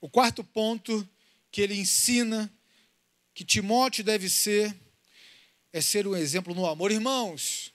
O 0.00 0.08
quarto 0.08 0.42
ponto 0.42 1.08
que 1.50 1.60
ele 1.60 1.74
ensina 1.74 2.52
que 3.34 3.44
Timóteo 3.44 4.02
deve 4.02 4.28
ser 4.28 4.74
é 5.72 5.80
ser 5.80 6.06
um 6.06 6.16
exemplo 6.16 6.54
no 6.54 6.66
amor. 6.66 6.90
Irmãos, 6.90 7.72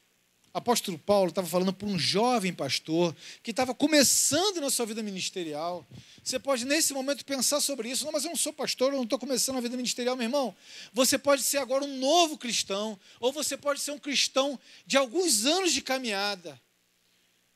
apóstolo 0.54 0.98
Paulo 1.00 1.30
estava 1.30 1.48
falando 1.48 1.74
para 1.74 1.88
um 1.88 1.98
jovem 1.98 2.54
pastor 2.54 3.16
que 3.42 3.52
estava 3.52 3.74
começando 3.74 4.60
na 4.60 4.70
sua 4.70 4.86
vida 4.86 5.02
ministerial. 5.02 5.88
Você 6.24 6.38
pode, 6.38 6.66
nesse 6.66 6.94
momento, 6.94 7.26
pensar 7.26 7.62
sobre 7.62 7.90
isso. 7.90 8.06
Não, 8.06 8.12
mas 8.12 8.26
eu 8.26 8.30
não 8.30 8.38
sou 8.38 8.52
pastor, 8.52 8.92
eu 8.92 8.98
não 8.98 9.04
estou 9.04 9.18
começando 9.18 9.58
a 9.58 9.62
vida 9.62 9.78
ministerial, 9.78 10.16
meu 10.16 10.26
irmão. 10.26 10.56
Você 10.94 11.18
pode 11.18 11.44
ser 11.44 11.58
agora 11.58 11.84
um 11.84 11.98
novo 12.00 12.38
cristão, 12.38 13.00
ou 13.20 13.32
você 13.32 13.56
pode 13.56 13.80
ser 13.80 13.92
um 13.92 14.00
cristão 14.00 14.60
de 14.86 14.98
alguns 14.98 15.46
anos 15.46 15.74
de 15.74 15.82
caminhada. 15.82 16.62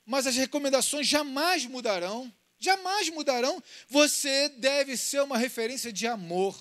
Mas 0.05 0.27
as 0.27 0.35
recomendações 0.35 1.07
jamais 1.07 1.65
mudarão. 1.65 2.31
Jamais 2.57 3.09
mudarão. 3.09 3.61
Você 3.89 4.49
deve 4.49 4.95
ser 4.95 5.21
uma 5.21 5.37
referência 5.37 5.91
de 5.91 6.07
amor. 6.07 6.57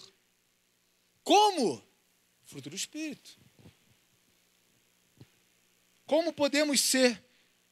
Como? 1.23 1.83
Fruto 2.45 2.71
do 2.71 2.77
Espírito. 2.77 3.44
Como 6.07 6.33
podemos 6.33 6.81
ser 6.81 7.23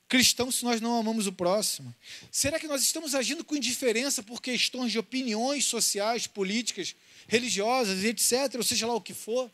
cristãos 0.08 0.56
se 0.56 0.64
nós 0.64 0.80
não 0.80 0.98
amamos 0.98 1.26
o 1.26 1.32
próximo? 1.32 1.94
Será 2.30 2.58
que 2.58 2.66
nós 2.66 2.82
estamos 2.82 3.14
agindo 3.14 3.44
com 3.44 3.56
indiferença 3.56 4.22
por 4.22 4.40
questões 4.40 4.92
de 4.92 4.98
opiniões 4.98 5.64
sociais, 5.66 6.26
políticas, 6.26 6.94
religiosas, 7.26 8.04
etc., 8.04 8.56
ou 8.56 8.62
seja 8.62 8.86
lá 8.86 8.94
o 8.94 9.00
que 9.00 9.14
for? 9.14 9.50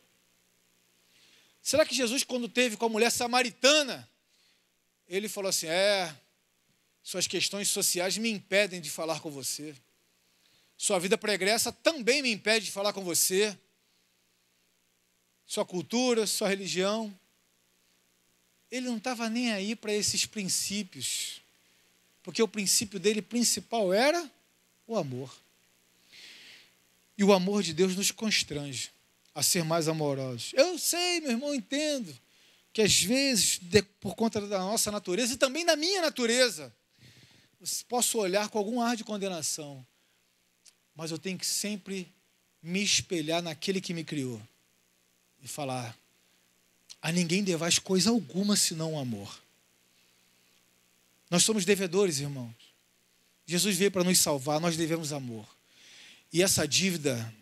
Será 1.62 1.84
que 1.84 1.94
Jesus, 1.94 2.24
quando 2.24 2.48
teve 2.48 2.76
com 2.76 2.86
a 2.86 2.88
mulher 2.88 3.10
samaritana, 3.10 4.08
ele 5.08 5.28
falou 5.28 5.48
assim: 5.48 5.66
É, 5.66 6.14
suas 7.02 7.26
questões 7.26 7.68
sociais 7.68 8.16
me 8.16 8.30
impedem 8.30 8.80
de 8.80 8.90
falar 8.90 9.20
com 9.20 9.30
você. 9.30 9.74
Sua 10.76 11.00
vida 11.00 11.18
pregressa 11.18 11.72
também 11.72 12.22
me 12.22 12.30
impede 12.30 12.66
de 12.66 12.72
falar 12.72 12.92
com 12.92 13.02
você. 13.02 13.58
Sua 15.44 15.64
cultura, 15.64 16.26
sua 16.26 16.48
religião 16.48 17.18
ele 18.70 18.86
não 18.86 18.98
estava 18.98 19.28
nem 19.28 19.52
aí 19.52 19.74
para 19.74 19.92
esses 19.92 20.26
princípios, 20.26 21.40
porque 22.22 22.42
o 22.42 22.48
princípio 22.48 23.00
dele 23.00 23.22
principal 23.22 23.92
era 23.92 24.30
o 24.86 24.96
amor. 24.96 25.34
E 27.16 27.24
o 27.24 27.32
amor 27.32 27.62
de 27.62 27.72
Deus 27.72 27.96
nos 27.96 28.10
constrange 28.10 28.90
a 29.34 29.42
ser 29.42 29.64
mais 29.64 29.88
amorosos. 29.88 30.52
Eu 30.54 30.78
sei, 30.78 31.20
meu 31.20 31.30
irmão, 31.30 31.54
entendo 31.54 32.16
que 32.72 32.82
às 32.82 33.02
vezes, 33.02 33.60
por 34.00 34.14
conta 34.14 34.40
da 34.40 34.58
nossa 34.58 34.92
natureza 34.92 35.34
e 35.34 35.36
também 35.36 35.64
da 35.64 35.74
minha 35.74 36.00
natureza, 36.02 36.72
posso 37.88 38.18
olhar 38.18 38.48
com 38.48 38.58
algum 38.58 38.80
ar 38.80 38.96
de 38.96 39.04
condenação, 39.04 39.84
mas 40.94 41.10
eu 41.10 41.18
tenho 41.18 41.38
que 41.38 41.46
sempre 41.46 42.12
me 42.62 42.82
espelhar 42.82 43.42
naquele 43.42 43.80
que 43.80 43.94
me 43.94 44.04
criou 44.04 44.40
e 45.42 45.48
falar: 45.48 45.96
a 47.00 47.12
ninguém 47.12 47.44
devais 47.44 47.78
coisa 47.78 48.10
alguma 48.10 48.56
senão 48.56 48.94
o 48.94 48.98
amor. 48.98 49.42
Nós 51.30 51.44
somos 51.44 51.64
devedores, 51.64 52.20
irmãos. 52.20 52.54
Jesus 53.46 53.76
veio 53.76 53.90
para 53.90 54.04
nos 54.04 54.18
salvar, 54.18 54.60
nós 54.60 54.76
devemos 54.76 55.12
amor. 55.12 55.48
E 56.32 56.42
essa 56.42 56.66
dívida 56.66 57.34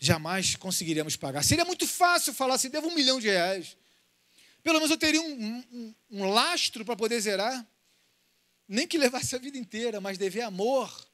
jamais 0.00 0.56
conseguiríamos 0.56 1.16
pagar. 1.16 1.42
Seria 1.42 1.64
muito 1.64 1.86
fácil 1.86 2.32
falar 2.32 2.54
assim: 2.54 2.70
devo 2.70 2.88
um 2.88 2.94
milhão 2.94 3.20
de 3.20 3.28
reais. 3.28 3.76
Pelo 4.62 4.76
menos 4.76 4.90
eu 4.90 4.98
teria 4.98 5.20
um, 5.20 5.64
um, 5.72 5.94
um 6.10 6.30
lastro 6.30 6.84
para 6.84 6.96
poder 6.96 7.20
zerar. 7.20 7.66
Nem 8.68 8.86
que 8.86 8.98
levasse 8.98 9.34
a 9.34 9.38
vida 9.38 9.58
inteira, 9.58 10.00
mas 10.00 10.16
dever 10.16 10.42
amor. 10.42 11.08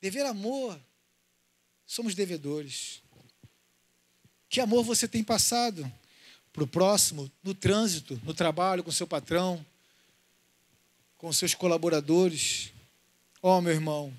Dever 0.00 0.26
amor. 0.26 0.80
Somos 1.86 2.14
devedores. 2.14 3.02
Que 4.48 4.60
amor 4.60 4.84
você 4.84 5.08
tem 5.08 5.22
passado 5.24 5.90
para 6.52 6.64
o 6.64 6.66
próximo, 6.66 7.30
no 7.42 7.54
trânsito, 7.54 8.20
no 8.24 8.32
trabalho, 8.32 8.82
com 8.82 8.90
seu 8.90 9.06
patrão, 9.06 9.64
com 11.18 11.32
seus 11.32 11.54
colaboradores? 11.54 12.72
Ó, 13.42 13.58
oh, 13.58 13.60
meu 13.60 13.72
irmão, 13.72 14.12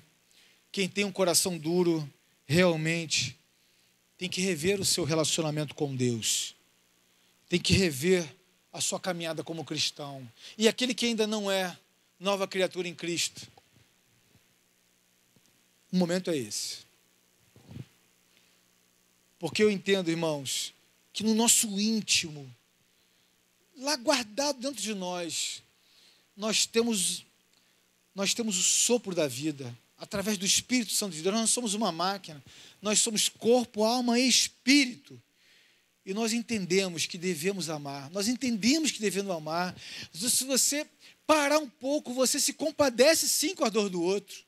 quem 0.70 0.88
tem 0.88 1.04
um 1.04 1.12
coração 1.12 1.58
duro, 1.58 2.08
realmente 2.46 3.36
tem 4.16 4.28
que 4.28 4.40
rever 4.40 4.80
o 4.80 4.84
seu 4.84 5.04
relacionamento 5.04 5.74
com 5.74 5.94
Deus. 5.94 6.54
tem 7.48 7.58
que 7.58 7.72
rever 7.72 8.28
a 8.72 8.80
sua 8.80 9.00
caminhada 9.00 9.42
como 9.42 9.64
cristão. 9.64 10.30
E 10.56 10.68
aquele 10.68 10.94
que 10.94 11.06
ainda 11.06 11.26
não 11.26 11.50
é 11.50 11.76
nova 12.20 12.46
criatura 12.46 12.86
em 12.86 12.94
Cristo, 12.94 13.48
o 15.90 15.96
momento 15.96 16.30
é 16.30 16.36
esse. 16.36 16.87
Porque 19.38 19.62
eu 19.62 19.70
entendo, 19.70 20.10
irmãos, 20.10 20.74
que 21.12 21.22
no 21.22 21.34
nosso 21.34 21.80
íntimo, 21.80 22.52
lá 23.76 23.96
guardado 23.96 24.60
dentro 24.60 24.82
de 24.82 24.94
nós, 24.94 25.62
nós 26.36 26.66
temos 26.66 27.24
nós 28.14 28.34
temos 28.34 28.58
o 28.58 28.62
sopro 28.62 29.14
da 29.14 29.28
vida 29.28 29.72
através 29.96 30.36
do 30.36 30.44
Espírito 30.44 30.92
Santo 30.92 31.14
de 31.14 31.22
Deus. 31.22 31.32
Nós 31.32 31.42
não 31.42 31.46
somos 31.46 31.74
uma 31.74 31.92
máquina, 31.92 32.42
nós 32.82 32.98
somos 32.98 33.28
corpo, 33.28 33.84
alma 33.84 34.18
e 34.18 34.28
espírito. 34.28 35.20
E 36.04 36.12
nós 36.12 36.32
entendemos 36.32 37.06
que 37.06 37.18
devemos 37.18 37.68
amar. 37.68 38.10
Nós 38.10 38.26
entendemos 38.26 38.90
que 38.90 39.00
devemos 39.00 39.30
amar. 39.30 39.76
Se 40.12 40.44
você 40.44 40.86
parar 41.26 41.58
um 41.58 41.68
pouco, 41.68 42.12
você 42.14 42.40
se 42.40 42.54
compadece 42.54 43.28
sim 43.28 43.54
com 43.54 43.64
a 43.64 43.68
dor 43.68 43.88
do 43.88 44.02
outro. 44.02 44.42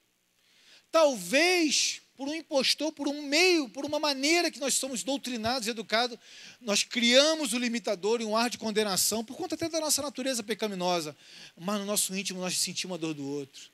Talvez 0.90 2.00
por 2.20 2.28
um 2.28 2.34
impostor, 2.34 2.92
por 2.92 3.08
um 3.08 3.22
meio, 3.22 3.66
por 3.70 3.82
uma 3.86 3.98
maneira 3.98 4.50
que 4.50 4.60
nós 4.60 4.74
somos 4.74 5.02
doutrinados 5.02 5.66
educados, 5.66 6.18
nós 6.60 6.82
criamos 6.82 7.54
o 7.54 7.58
limitador 7.58 8.20
e 8.20 8.26
um 8.26 8.36
ar 8.36 8.50
de 8.50 8.58
condenação, 8.58 9.24
por 9.24 9.38
conta 9.38 9.54
até 9.54 9.70
da 9.70 9.80
nossa 9.80 10.02
natureza 10.02 10.42
pecaminosa. 10.42 11.16
Mas 11.56 11.80
no 11.80 11.86
nosso 11.86 12.14
íntimo 12.14 12.38
nós 12.38 12.58
sentimos 12.58 12.96
a 12.96 13.00
dor 13.00 13.14
do 13.14 13.26
outro. 13.26 13.70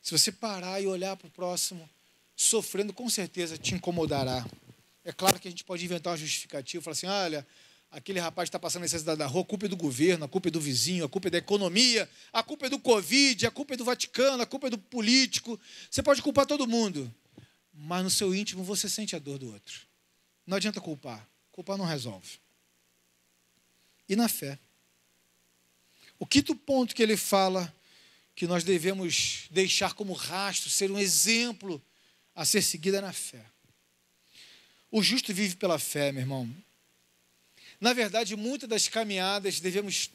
Se 0.00 0.16
você 0.16 0.30
parar 0.30 0.80
e 0.80 0.86
olhar 0.86 1.16
para 1.16 1.26
o 1.26 1.30
próximo, 1.32 1.90
sofrendo, 2.36 2.92
com 2.92 3.10
certeza 3.10 3.58
te 3.58 3.74
incomodará. 3.74 4.46
É 5.04 5.10
claro 5.10 5.40
que 5.40 5.48
a 5.48 5.50
gente 5.50 5.64
pode 5.64 5.84
inventar 5.84 6.12
uma 6.12 6.18
justificativa, 6.18 6.80
falar 6.80 6.92
assim: 6.92 7.08
olha, 7.08 7.44
aquele 7.90 8.20
rapaz 8.20 8.46
está 8.46 8.58
passando 8.60 8.82
necessidade 8.82 9.18
da 9.18 9.26
rua, 9.26 9.42
a 9.42 9.46
culpa 9.46 9.66
é 9.66 9.68
do 9.68 9.76
governo, 9.76 10.26
a 10.26 10.28
culpa 10.28 10.46
é 10.46 10.50
do 10.52 10.60
vizinho, 10.60 11.04
a 11.04 11.08
culpa 11.08 11.26
é 11.26 11.30
da 11.32 11.38
economia, 11.38 12.08
a 12.32 12.40
culpa 12.44 12.66
é 12.66 12.68
do 12.68 12.78
Covid, 12.78 13.48
a 13.48 13.50
culpa 13.50 13.74
é 13.74 13.76
do 13.76 13.84
Vaticano, 13.84 14.40
a 14.40 14.46
culpa 14.46 14.68
é 14.68 14.70
do 14.70 14.78
político. 14.78 15.58
Você 15.90 16.04
pode 16.04 16.22
culpar 16.22 16.46
todo 16.46 16.68
mundo, 16.68 17.12
mas 17.84 18.04
no 18.04 18.10
seu 18.10 18.32
íntimo 18.32 18.62
você 18.62 18.88
sente 18.88 19.16
a 19.16 19.18
dor 19.18 19.38
do 19.38 19.52
outro. 19.52 19.80
Não 20.46 20.56
adianta 20.56 20.80
culpar, 20.80 21.28
culpar 21.50 21.76
não 21.76 21.84
resolve. 21.84 22.38
E 24.08 24.14
na 24.14 24.28
fé. 24.28 24.56
O 26.16 26.24
quinto 26.24 26.54
ponto 26.54 26.94
que 26.94 27.02
ele 27.02 27.16
fala 27.16 27.74
que 28.36 28.46
nós 28.46 28.62
devemos 28.62 29.48
deixar 29.50 29.94
como 29.94 30.12
rastro, 30.12 30.70
ser 30.70 30.92
um 30.92 30.98
exemplo 30.98 31.82
a 32.36 32.44
ser 32.44 32.62
seguido 32.62 32.98
é 32.98 33.00
na 33.00 33.12
fé. 33.12 33.44
O 34.88 35.02
justo 35.02 35.34
vive 35.34 35.56
pela 35.56 35.78
fé, 35.78 36.12
meu 36.12 36.22
irmão. 36.22 36.48
Na 37.80 37.92
verdade, 37.92 38.36
muitas 38.36 38.68
das 38.68 38.86
caminhadas 38.86 39.58
devemos 39.58 40.08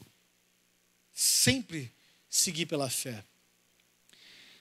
sempre 1.12 1.92
seguir 2.30 2.64
pela 2.64 2.88
fé. 2.88 3.22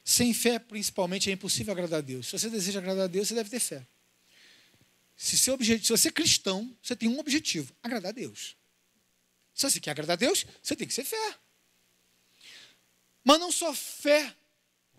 Sem 0.10 0.34
fé, 0.34 0.58
principalmente, 0.58 1.30
é 1.30 1.34
impossível 1.34 1.74
agradar 1.74 2.00
a 2.00 2.02
Deus. 2.02 2.28
Se 2.28 2.40
você 2.40 2.50
deseja 2.50 2.80
agradar 2.80 3.04
a 3.04 3.08
Deus, 3.08 3.28
você 3.28 3.36
deve 3.36 3.50
ter 3.50 3.60
fé. 3.60 3.86
Se, 5.18 5.38
seu 5.38 5.54
objetivo, 5.54 5.86
se 5.86 5.92
você 5.92 6.08
é 6.08 6.12
cristão, 6.12 6.74
você 6.82 6.96
tem 6.96 7.10
um 7.10 7.20
objetivo: 7.20 7.76
agradar 7.84 8.12
a 8.12 8.14
Deus. 8.14 8.56
Se 9.54 9.70
você 9.70 9.82
quer 9.82 9.92
agradar 9.92 10.14
a 10.14 10.18
Deus, 10.18 10.46
você 10.64 10.78
tem 10.78 10.88
que 10.88 10.94
ser 10.94 11.04
fé. 11.04 11.36
Mas 13.22 13.38
não 13.38 13.52
só 13.52 13.74
fé 13.74 14.34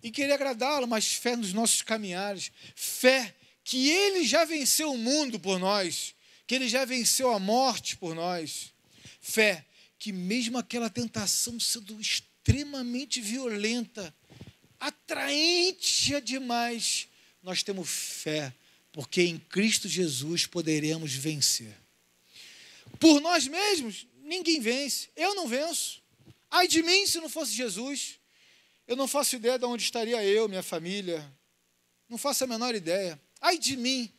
em 0.02 0.12
querer 0.12 0.34
agradá-lo, 0.34 0.86
mas 0.86 1.14
fé 1.14 1.36
nos 1.36 1.54
nossos 1.54 1.80
caminhares. 1.80 2.52
Fé 2.74 3.34
que 3.64 3.88
Ele 3.88 4.26
já 4.26 4.44
venceu 4.44 4.92
o 4.92 4.98
mundo 4.98 5.40
por 5.40 5.58
nós, 5.58 6.14
que 6.46 6.54
Ele 6.54 6.68
já 6.68 6.84
venceu 6.84 7.32
a 7.32 7.38
morte 7.38 7.96
por 7.96 8.14
nós. 8.14 8.74
Fé 9.22 9.64
que, 9.98 10.12
mesmo 10.12 10.58
aquela 10.58 10.90
tentação 10.90 11.58
sendo 11.58 11.98
extremamente 11.98 13.22
violenta, 13.22 14.14
atraente 14.78 16.20
demais, 16.20 17.08
nós 17.42 17.62
temos 17.62 17.88
fé, 17.88 18.52
porque 18.92 19.22
em 19.22 19.38
Cristo 19.38 19.88
Jesus 19.88 20.46
poderemos 20.46 21.12
vencer. 21.12 21.74
Por 22.98 23.20
nós 23.20 23.46
mesmos, 23.46 24.06
ninguém 24.22 24.60
vence. 24.60 25.08
Eu 25.16 25.34
não 25.34 25.46
venço. 25.46 26.02
Ai 26.50 26.66
de 26.66 26.82
mim 26.82 27.06
se 27.06 27.18
não 27.20 27.28
fosse 27.28 27.52
Jesus. 27.52 28.18
Eu 28.86 28.96
não 28.96 29.06
faço 29.06 29.36
ideia 29.36 29.58
de 29.58 29.64
onde 29.64 29.82
estaria 29.82 30.22
eu, 30.24 30.48
minha 30.48 30.62
família. 30.62 31.24
Não 32.08 32.16
faço 32.16 32.44
a 32.44 32.46
menor 32.46 32.74
ideia. 32.74 33.20
Ai 33.40 33.58
de 33.58 33.76
mim 33.76 34.10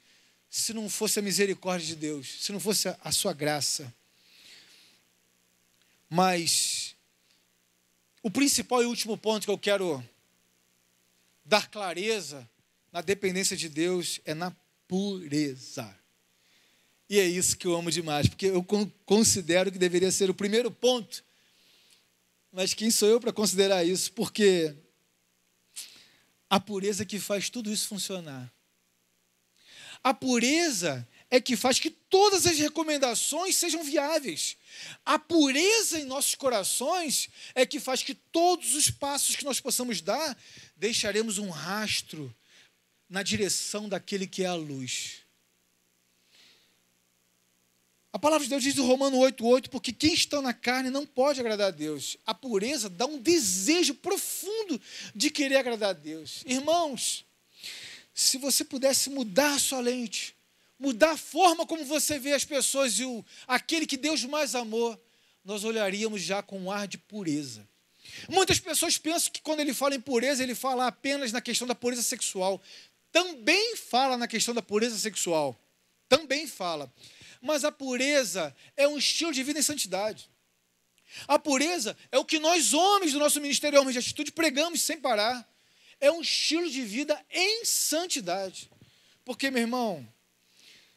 se 0.49 0.73
não 0.73 0.89
fosse 0.89 1.19
a 1.19 1.21
misericórdia 1.21 1.87
de 1.87 1.95
Deus, 1.95 2.27
se 2.39 2.51
não 2.51 2.59
fosse 2.59 2.87
a 2.87 3.11
sua 3.11 3.33
graça. 3.33 3.93
Mas 6.09 6.95
o 8.23 8.31
principal 8.31 8.81
e 8.81 8.85
último 8.85 9.17
ponto 9.17 9.45
que 9.45 9.51
eu 9.51 9.57
quero 9.57 10.03
dar 11.49 11.67
clareza 11.67 12.47
na 12.91 13.01
dependência 13.01 13.57
de 13.57 13.67
Deus 13.67 14.21
é 14.23 14.35
na 14.35 14.55
pureza. 14.87 15.97
E 17.09 17.19
é 17.19 17.25
isso 17.25 17.57
que 17.57 17.65
eu 17.65 17.75
amo 17.75 17.89
demais, 17.89 18.27
porque 18.27 18.45
eu 18.45 18.63
considero 19.03 19.71
que 19.71 19.79
deveria 19.79 20.11
ser 20.11 20.29
o 20.29 20.33
primeiro 20.33 20.69
ponto. 20.69 21.23
Mas 22.51 22.75
quem 22.75 22.91
sou 22.91 23.09
eu 23.09 23.19
para 23.19 23.33
considerar 23.33 23.83
isso? 23.83 24.11
Porque 24.11 24.75
a 26.47 26.59
pureza 26.59 27.03
que 27.03 27.19
faz 27.19 27.49
tudo 27.49 27.71
isso 27.71 27.87
funcionar. 27.87 28.53
A 30.03 30.13
pureza 30.13 31.07
é 31.31 31.39
que 31.39 31.55
faz 31.55 31.79
que 31.79 31.91
todas 31.91 32.45
as 32.45 32.57
recomendações 32.57 33.55
sejam 33.55 33.83
viáveis. 33.83 34.57
A 35.05 35.19
pureza 35.19 35.99
em 35.99 36.05
nossos 36.05 36.35
corações 36.35 37.29
é 37.53 37.65
que 37.65 37.79
faz 37.79 38.01
que 38.01 38.15
todos 38.15 38.75
os 38.75 38.89
passos 38.89 39.35
que 39.35 39.45
nós 39.45 39.59
possamos 39.59 40.01
dar 40.01 40.37
deixaremos 40.79 41.37
um 41.37 41.49
rastro 41.49 42.33
na 43.09 43.21
direção 43.21 43.89
daquele 43.89 44.25
que 44.25 44.43
é 44.43 44.47
a 44.47 44.55
luz. 44.55 45.17
A 48.11 48.17
palavra 48.17 48.43
de 48.43 48.49
Deus 48.49 48.63
diz 48.63 48.75
no 48.75 48.87
Romano 48.87 49.17
8,8: 49.17 49.69
porque 49.69 49.91
quem 49.91 50.13
está 50.13 50.41
na 50.41 50.53
carne 50.53 50.89
não 50.89 51.05
pode 51.05 51.39
agradar 51.39 51.67
a 51.67 51.71
Deus. 51.71 52.17
A 52.25 52.33
pureza 52.33 52.89
dá 52.89 53.05
um 53.05 53.19
desejo 53.19 53.93
profundo 53.93 54.81
de 55.13 55.29
querer 55.29 55.57
agradar 55.57 55.89
a 55.89 55.93
Deus. 55.93 56.43
Irmãos, 56.45 57.25
se 58.13 58.37
você 58.37 58.63
pudesse 58.63 59.09
mudar 59.09 59.55
a 59.55 59.59
sua 59.59 59.81
lente, 59.81 60.35
mudar 60.79 61.11
a 61.11 61.17
forma 61.17 61.67
como 61.67 61.83
você 61.85 62.17
vê 62.17 62.33
as 62.33 62.45
pessoas 62.45 62.97
e 62.99 63.05
o, 63.05 63.23
aquele 63.47 63.85
que 63.85 63.97
Deus 63.97 64.23
mais 64.23 64.55
amou, 64.55 64.99
nós 65.43 65.63
olharíamos 65.63 66.21
já 66.21 66.41
com 66.41 66.59
um 66.59 66.71
ar 66.71 66.87
de 66.87 66.97
pureza. 66.97 67.67
Muitas 68.29 68.59
pessoas 68.59 68.97
pensam 68.97 69.31
que 69.31 69.41
quando 69.41 69.59
ele 69.59 69.73
fala 69.73 69.95
em 69.95 70.01
pureza, 70.01 70.43
ele 70.43 70.55
fala 70.55 70.87
apenas 70.87 71.31
na 71.31 71.41
questão 71.41 71.67
da 71.67 71.75
pureza 71.75 72.03
sexual. 72.03 72.61
Também 73.11 73.75
fala 73.75 74.17
na 74.17 74.27
questão 74.27 74.53
da 74.53 74.61
pureza 74.61 74.97
sexual. 74.97 75.59
Também 76.07 76.47
fala. 76.47 76.91
Mas 77.41 77.63
a 77.63 77.71
pureza 77.71 78.55
é 78.75 78.87
um 78.87 78.97
estilo 78.97 79.31
de 79.31 79.43
vida 79.43 79.59
em 79.59 79.63
santidade. 79.63 80.29
A 81.27 81.39
pureza 81.39 81.97
é 82.11 82.17
o 82.19 82.25
que 82.25 82.39
nós, 82.39 82.73
homens 82.73 83.13
do 83.13 83.19
nosso 83.19 83.41
Ministério 83.41 83.79
Homens 83.79 83.93
de 83.93 83.99
Atitude, 83.99 84.31
pregamos 84.31 84.81
sem 84.81 84.99
parar. 84.99 85.47
É 85.99 86.11
um 86.11 86.21
estilo 86.21 86.69
de 86.69 86.81
vida 86.83 87.19
em 87.31 87.65
santidade. 87.65 88.69
Porque, 89.25 89.49
meu 89.49 89.61
irmão, 89.61 90.07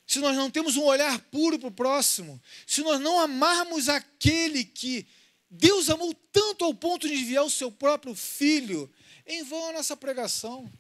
se 0.07 0.19
nós 0.19 0.37
não 0.37 0.51
temos 0.51 0.77
um 0.77 0.85
olhar 0.85 1.19
puro 1.31 1.59
para 1.59 1.69
o 1.69 1.73
próximo, 1.73 2.41
se 2.67 2.83
nós 2.83 3.01
não 3.01 3.21
amarmos 3.21 3.89
aquele 3.89 4.65
que 4.65 5.07
Deus 5.55 5.91
amou 5.91 6.15
tanto 6.33 6.65
ao 6.65 6.73
ponto 6.73 7.07
de 7.07 7.13
enviar 7.13 7.45
o 7.45 7.51
seu 7.51 7.71
próprio 7.71 8.15
filho, 8.15 8.91
em 9.27 9.45
vão 9.45 9.69
a 9.69 9.73
nossa 9.75 9.95
pregação. 9.95 10.73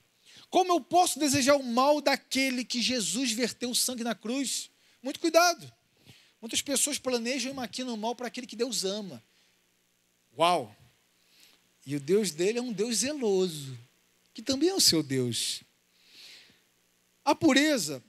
Como 0.48 0.72
eu 0.72 0.80
posso 0.80 1.18
desejar 1.18 1.56
o 1.56 1.62
mal 1.62 2.00
daquele 2.00 2.64
que 2.64 2.80
Jesus 2.80 3.32
verteu 3.32 3.70
o 3.70 3.74
sangue 3.74 4.02
na 4.02 4.14
cruz? 4.14 4.70
Muito 5.02 5.20
cuidado. 5.20 5.70
Muitas 6.40 6.62
pessoas 6.62 6.98
planejam 6.98 7.52
e 7.52 7.54
maquinam 7.54 7.92
o 7.92 7.98
mal 7.98 8.16
para 8.16 8.28
aquele 8.28 8.46
que 8.46 8.56
Deus 8.56 8.82
ama. 8.82 9.22
Uau! 10.38 10.74
E 11.84 11.94
o 11.94 12.00
Deus 12.00 12.30
dele 12.30 12.58
é 12.58 12.62
um 12.62 12.72
Deus 12.72 12.98
zeloso, 12.98 13.78
que 14.32 14.40
também 14.40 14.70
é 14.70 14.74
o 14.74 14.80
seu 14.80 15.02
Deus. 15.02 15.62
A 17.22 17.34
pureza 17.34 18.02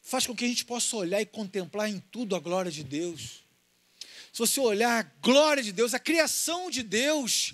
faz 0.00 0.28
com 0.28 0.36
que 0.36 0.44
a 0.44 0.48
gente 0.48 0.64
possa 0.64 0.96
olhar 0.96 1.20
e 1.20 1.26
contemplar 1.26 1.90
em 1.90 1.98
tudo 1.98 2.36
a 2.36 2.38
glória 2.38 2.70
de 2.70 2.84
Deus. 2.84 3.49
Se 4.32 4.38
você 4.38 4.60
olhar 4.60 5.00
a 5.00 5.10
glória 5.20 5.62
de 5.62 5.72
Deus, 5.72 5.92
a 5.92 5.98
criação 5.98 6.70
de 6.70 6.82
Deus, 6.82 7.52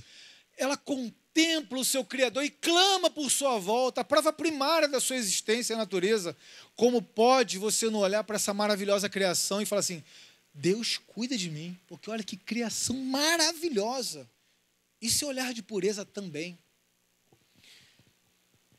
ela 0.57 0.77
contempla 0.77 1.79
o 1.79 1.85
seu 1.85 2.05
Criador 2.05 2.45
e 2.45 2.51
clama 2.51 3.11
por 3.11 3.31
sua 3.31 3.59
volta, 3.59 4.01
a 4.01 4.05
prova 4.05 4.33
primária 4.33 4.89
da 4.89 5.01
sua 5.01 5.17
existência 5.17 5.73
é 5.73 5.77
a 5.77 5.79
natureza. 5.79 6.37
Como 6.75 7.01
pode 7.01 7.59
você 7.59 7.89
não 7.89 8.01
olhar 8.01 8.25
para 8.25 8.37
essa 8.37 8.53
maravilhosa 8.53 9.09
criação 9.09 9.61
e 9.63 9.67
falar 9.67 9.81
assim: 9.81 10.05
Deus 10.53 10.99
cuida 10.99 11.37
de 11.37 11.51
mim, 11.51 11.79
porque 11.87 12.11
olha 12.11 12.23
que 12.23 12.37
criação 12.37 12.97
maravilhosa. 12.97 14.29
Isso 15.01 15.25
é 15.25 15.29
olhar 15.29 15.55
de 15.55 15.63
pureza 15.63 16.05
também. 16.05 16.59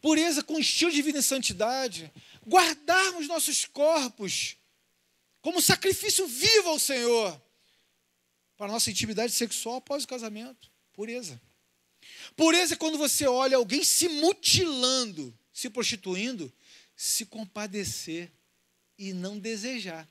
Pureza 0.02 0.44
com 0.44 0.60
estilo 0.60 0.92
de 0.92 1.02
vida 1.02 1.20
em 1.20 1.24
santidade. 1.24 2.12
Guardarmos 2.48 3.28
nossos 3.28 3.66
corpos 3.66 4.56
como 5.42 5.62
sacrifício 5.62 6.28
vivo 6.28 6.70
ao 6.70 6.80
Senhor 6.80 7.42
para 8.58 8.66
a 8.66 8.72
nossa 8.72 8.90
intimidade 8.90 9.32
sexual 9.34 9.76
após 9.76 10.04
o 10.04 10.08
casamento. 10.08 10.70
Pureza. 10.94 11.40
Pureza 12.36 12.74
é 12.74 12.78
quando 12.78 12.98
você 12.98 13.28
olha 13.28 13.58
alguém 13.58 13.84
se 13.84 14.10
mutilando, 14.10 15.34
se 15.54 15.70
prostituindo, 15.70 16.52
se 16.96 17.26
compadecer 17.26 18.32
e 18.98 19.14
não 19.14 19.38
desejar. 19.38 20.08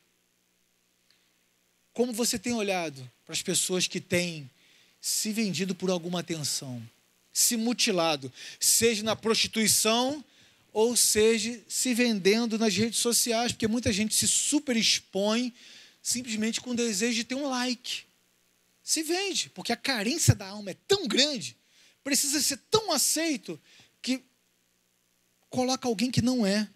Como 1.93 2.13
você 2.13 2.39
tem 2.39 2.53
olhado 2.53 3.11
para 3.25 3.33
as 3.33 3.43
pessoas 3.43 3.89
que 3.89 4.01
têm 4.01 4.49
se 5.01 5.33
vendido 5.33 5.75
por 5.75 5.91
alguma 5.91 6.21
atenção, 6.21 6.83
se 7.33 7.57
mutilado, 7.57 8.33
seja 8.61 9.03
na 9.03 9.17
prostituição 9.17 10.25
ou 10.73 10.95
seja 10.95 11.61
se 11.69 11.95
vendendo 11.95 12.59
nas 12.59 12.77
redes 12.77 12.99
sociais, 12.99 13.53
porque 13.53 13.67
muita 13.67 13.93
gente 13.93 14.15
se 14.15 14.29
superexpõe 14.29 15.53
simplesmente 16.03 16.61
com 16.61 16.71
o 16.71 16.77
desejo 16.77 17.15
de 17.15 17.25
ter 17.25 17.35
um 17.35 17.49
like. 17.49 18.05
Se 18.87 19.03
vende, 19.03 19.51
porque 19.51 19.72
a 19.72 19.76
carência 19.76 20.32
da 20.32 20.47
alma 20.47 20.70
é 20.70 20.76
tão 20.87 21.09
grande, 21.09 21.57
precisa 22.05 22.41
ser 22.41 22.57
tão 22.70 22.93
aceito 22.93 23.61
que 24.01 24.22
coloca 25.51 25.89
alguém 25.89 26.09
que 26.09 26.22
não 26.22 26.47
é, 26.47 26.70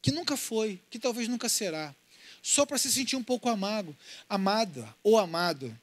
que 0.00 0.10
nunca 0.10 0.38
foi, 0.38 0.82
que 0.88 0.98
talvez 0.98 1.28
nunca 1.28 1.50
será, 1.50 1.94
só 2.40 2.64
para 2.64 2.78
se 2.78 2.90
sentir 2.90 3.14
um 3.14 3.22
pouco 3.22 3.46
amado, 3.50 3.94
amada 4.26 4.88
ou 5.02 5.18
amado. 5.18 5.78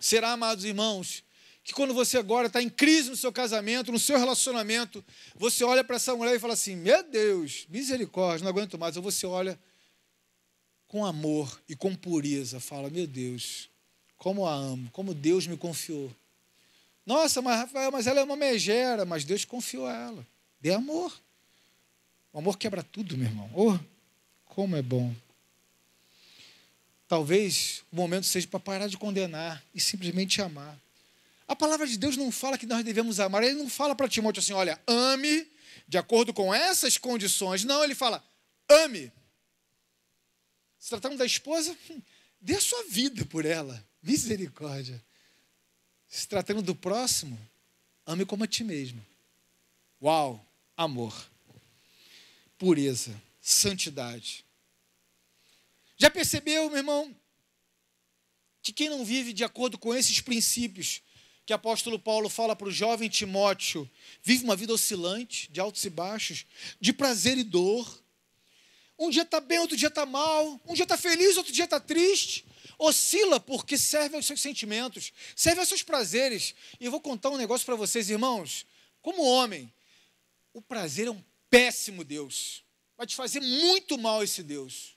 Será, 0.00 0.32
amados 0.32 0.64
irmãos, 0.64 1.22
que 1.62 1.74
quando 1.74 1.92
você 1.92 2.16
agora 2.16 2.46
está 2.46 2.62
em 2.62 2.70
crise 2.70 3.10
no 3.10 3.16
seu 3.18 3.30
casamento, 3.30 3.92
no 3.92 3.98
seu 3.98 4.18
relacionamento, 4.18 5.04
você 5.34 5.62
olha 5.62 5.84
para 5.84 5.96
essa 5.96 6.16
mulher 6.16 6.34
e 6.34 6.40
fala 6.40 6.54
assim: 6.54 6.74
Meu 6.74 7.02
Deus, 7.02 7.66
misericórdia, 7.68 8.44
não 8.44 8.50
aguento 8.50 8.78
mais. 8.78 8.96
Ou 8.96 9.02
você 9.02 9.26
olha 9.26 9.60
com 10.88 11.04
amor 11.04 11.60
e 11.68 11.76
com 11.76 11.94
pureza, 11.94 12.58
fala: 12.58 12.88
Meu 12.88 13.06
Deus, 13.06 13.68
como 14.16 14.46
a 14.46 14.54
amo, 14.54 14.90
como 14.92 15.14
Deus 15.14 15.46
me 15.46 15.56
confiou. 15.56 16.10
Nossa, 17.04 17.40
mas 17.40 17.60
Rafael, 17.60 17.92
mas 17.92 18.06
ela 18.06 18.20
é 18.20 18.24
uma 18.24 18.36
megera, 18.36 19.04
mas 19.04 19.24
Deus 19.24 19.44
confiou 19.44 19.86
a 19.86 19.92
ela. 19.92 20.26
Dê 20.60 20.72
amor. 20.72 21.12
O 22.32 22.38
amor 22.38 22.58
quebra 22.58 22.82
tudo, 22.82 23.16
meu 23.16 23.28
irmão. 23.28 23.50
Oh, 23.54 23.78
como 24.44 24.76
é 24.76 24.82
bom. 24.82 25.14
Talvez 27.08 27.84
o 27.92 27.96
momento 27.96 28.26
seja 28.26 28.48
para 28.48 28.58
parar 28.58 28.88
de 28.88 28.98
condenar 28.98 29.62
e 29.72 29.80
simplesmente 29.80 30.42
amar. 30.42 30.76
A 31.46 31.54
palavra 31.54 31.86
de 31.86 31.96
Deus 31.96 32.16
não 32.16 32.32
fala 32.32 32.58
que 32.58 32.66
nós 32.66 32.84
devemos 32.84 33.20
amar, 33.20 33.44
ele 33.44 33.54
não 33.54 33.68
fala 33.68 33.94
para 33.94 34.08
Timóteo 34.08 34.40
assim, 34.40 34.52
olha, 34.52 34.80
ame 34.86 35.46
de 35.86 35.96
acordo 35.96 36.34
com 36.34 36.52
essas 36.52 36.98
condições. 36.98 37.62
Não, 37.64 37.84
ele 37.84 37.94
fala, 37.94 38.24
ame. 38.68 39.12
Se 40.78 40.90
tratando 40.90 41.16
da 41.16 41.24
esposa, 41.24 41.76
dê 42.40 42.56
a 42.56 42.60
sua 42.60 42.82
vida 42.88 43.24
por 43.24 43.44
ela. 43.44 43.84
Misericórdia. 44.06 45.04
Se 46.06 46.28
tratando 46.28 46.62
do 46.62 46.76
próximo, 46.76 47.36
ame 48.06 48.24
como 48.24 48.44
a 48.44 48.46
ti 48.46 48.62
mesmo. 48.62 49.04
Uau, 50.00 50.46
amor. 50.76 51.28
Pureza, 52.56 53.20
santidade. 53.40 54.44
Já 55.96 56.08
percebeu, 56.08 56.68
meu 56.68 56.78
irmão, 56.78 57.16
que 58.62 58.72
quem 58.72 58.88
não 58.88 59.04
vive 59.04 59.32
de 59.32 59.42
acordo 59.42 59.76
com 59.76 59.92
esses 59.92 60.20
princípios 60.20 61.02
que 61.44 61.52
o 61.52 61.56
apóstolo 61.56 61.98
Paulo 61.98 62.28
fala 62.28 62.54
para 62.54 62.68
o 62.68 62.72
jovem 62.72 63.08
Timóteo, 63.08 63.90
vive 64.22 64.44
uma 64.44 64.54
vida 64.54 64.72
oscilante, 64.72 65.50
de 65.50 65.58
altos 65.58 65.84
e 65.84 65.90
baixos, 65.90 66.46
de 66.80 66.92
prazer 66.92 67.38
e 67.38 67.44
dor. 67.44 68.02
Um 68.96 69.10
dia 69.10 69.22
está 69.22 69.40
bem, 69.40 69.58
outro 69.58 69.76
dia 69.76 69.88
está 69.88 70.06
mal. 70.06 70.60
Um 70.64 70.74
dia 70.74 70.84
está 70.84 70.96
feliz, 70.96 71.36
outro 71.36 71.52
dia 71.52 71.64
está 71.64 71.80
triste. 71.80 72.44
Oscila 72.78 73.40
porque 73.40 73.78
serve 73.78 74.16
aos 74.16 74.26
seus 74.26 74.40
sentimentos, 74.40 75.12
serve 75.34 75.60
aos 75.60 75.68
seus 75.68 75.82
prazeres. 75.82 76.54
E 76.78 76.84
eu 76.84 76.90
vou 76.90 77.00
contar 77.00 77.30
um 77.30 77.36
negócio 77.36 77.64
para 77.64 77.74
vocês, 77.74 78.10
irmãos. 78.10 78.66
Como 79.00 79.22
homem, 79.22 79.72
o 80.52 80.60
prazer 80.60 81.06
é 81.06 81.10
um 81.10 81.22
péssimo 81.48 82.04
Deus. 82.04 82.64
Vai 82.96 83.06
te 83.06 83.14
fazer 83.14 83.40
muito 83.40 83.96
mal 83.98 84.22
esse 84.22 84.42
Deus. 84.42 84.96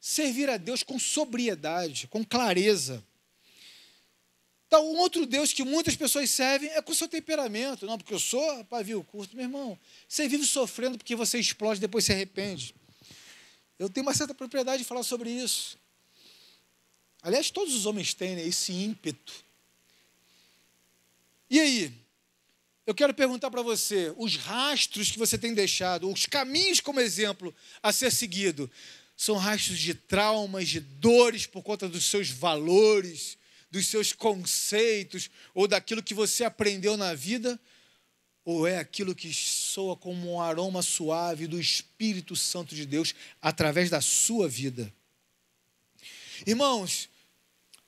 Servir 0.00 0.48
a 0.48 0.56
Deus 0.56 0.82
com 0.82 0.98
sobriedade, 0.98 2.06
com 2.08 2.24
clareza. 2.24 3.04
Então, 4.66 4.84
um 4.92 4.98
outro 4.98 5.24
Deus 5.26 5.52
que 5.52 5.62
muitas 5.62 5.94
pessoas 5.94 6.28
servem 6.30 6.68
é 6.70 6.82
com 6.82 6.92
o 6.92 6.94
seu 6.94 7.08
temperamento. 7.08 7.86
Não, 7.86 7.96
porque 7.96 8.12
eu 8.12 8.18
sou 8.18 8.64
pavio 8.64 9.02
curto. 9.04 9.36
Meu 9.36 9.44
irmão, 9.44 9.78
você 10.08 10.28
vive 10.28 10.44
sofrendo 10.44 10.98
porque 10.98 11.14
você 11.14 11.38
explode 11.38 11.78
e 11.78 11.80
depois 11.80 12.04
se 12.04 12.12
arrepende. 12.12 12.74
Eu 13.78 13.88
tenho 13.88 14.04
uma 14.06 14.14
certa 14.14 14.34
propriedade 14.34 14.82
de 14.82 14.88
falar 14.88 15.02
sobre 15.02 15.30
isso. 15.30 15.78
Aliás, 17.26 17.50
todos 17.50 17.74
os 17.74 17.86
homens 17.86 18.14
têm 18.14 18.36
né, 18.36 18.46
esse 18.46 18.72
ímpeto. 18.72 19.34
E 21.50 21.58
aí? 21.58 21.92
Eu 22.86 22.94
quero 22.94 23.12
perguntar 23.12 23.50
para 23.50 23.62
você: 23.62 24.14
os 24.16 24.36
rastros 24.36 25.10
que 25.10 25.18
você 25.18 25.36
tem 25.36 25.52
deixado, 25.52 26.08
os 26.08 26.24
caminhos 26.24 26.78
como 26.78 27.00
exemplo 27.00 27.52
a 27.82 27.92
ser 27.92 28.12
seguido, 28.12 28.70
são 29.16 29.36
rastros 29.36 29.80
de 29.80 29.92
traumas, 29.92 30.68
de 30.68 30.78
dores 30.78 31.46
por 31.46 31.64
conta 31.64 31.88
dos 31.88 32.04
seus 32.04 32.30
valores, 32.30 33.36
dos 33.72 33.88
seus 33.88 34.12
conceitos 34.12 35.28
ou 35.52 35.66
daquilo 35.66 36.04
que 36.04 36.14
você 36.14 36.44
aprendeu 36.44 36.96
na 36.96 37.12
vida? 37.12 37.58
Ou 38.44 38.68
é 38.68 38.78
aquilo 38.78 39.16
que 39.16 39.34
soa 39.34 39.96
como 39.96 40.34
um 40.34 40.40
aroma 40.40 40.80
suave 40.80 41.48
do 41.48 41.58
Espírito 41.58 42.36
Santo 42.36 42.72
de 42.76 42.86
Deus 42.86 43.16
através 43.42 43.90
da 43.90 44.00
sua 44.00 44.48
vida? 44.48 44.94
Irmãos, 46.46 47.08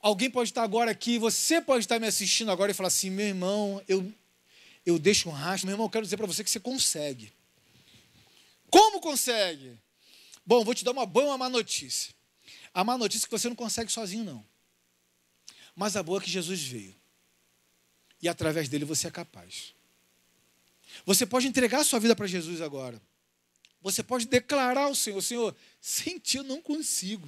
alguém 0.01 0.29
pode 0.29 0.49
estar 0.49 0.63
agora 0.63 0.91
aqui, 0.91 1.17
você 1.17 1.61
pode 1.61 1.85
estar 1.85 1.99
me 1.99 2.07
assistindo 2.07 2.51
agora 2.51 2.71
e 2.71 2.73
falar 2.73 2.87
assim: 2.87 3.09
meu 3.09 3.27
irmão, 3.27 3.83
eu, 3.87 4.11
eu 4.85 4.97
deixo 4.97 5.29
um 5.29 5.31
rastro. 5.31 5.67
Meu 5.67 5.73
irmão, 5.73 5.85
eu 5.85 5.91
quero 5.91 6.05
dizer 6.05 6.17
para 6.17 6.27
você 6.27 6.43
que 6.43 6.49
você 6.49 6.59
consegue. 6.59 7.31
Como 8.69 8.99
consegue? 8.99 9.77
Bom, 10.45 10.63
vou 10.63 10.73
te 10.73 10.83
dar 10.83 10.91
uma 10.91 11.05
boa 11.05 11.25
e 11.25 11.29
uma 11.29 11.37
má 11.37 11.49
notícia. 11.49 12.13
A 12.73 12.83
má 12.83 12.97
notícia 12.97 13.25
é 13.25 13.27
que 13.27 13.31
você 13.31 13.49
não 13.49 13.55
consegue 13.55 13.91
sozinho, 13.91 14.23
não. 14.23 14.45
Mas 15.75 15.95
a 15.95 16.03
boa 16.03 16.19
é 16.19 16.23
que 16.23 16.29
Jesus 16.29 16.61
veio. 16.61 16.95
E 18.21 18.27
através 18.27 18.67
dele 18.67 18.85
você 18.85 19.07
é 19.07 19.11
capaz. 19.11 19.73
Você 21.05 21.25
pode 21.25 21.47
entregar 21.47 21.83
sua 21.83 21.99
vida 21.99 22.15
para 22.15 22.27
Jesus 22.27 22.61
agora. 22.61 23.01
Você 23.81 24.03
pode 24.03 24.25
declarar 24.25 24.83
ao 24.83 24.95
Senhor: 24.95 25.21
Senhor, 25.21 25.55
sem 25.79 26.19
ti 26.19 26.37
eu 26.37 26.43
não 26.43 26.61
consigo. 26.61 27.27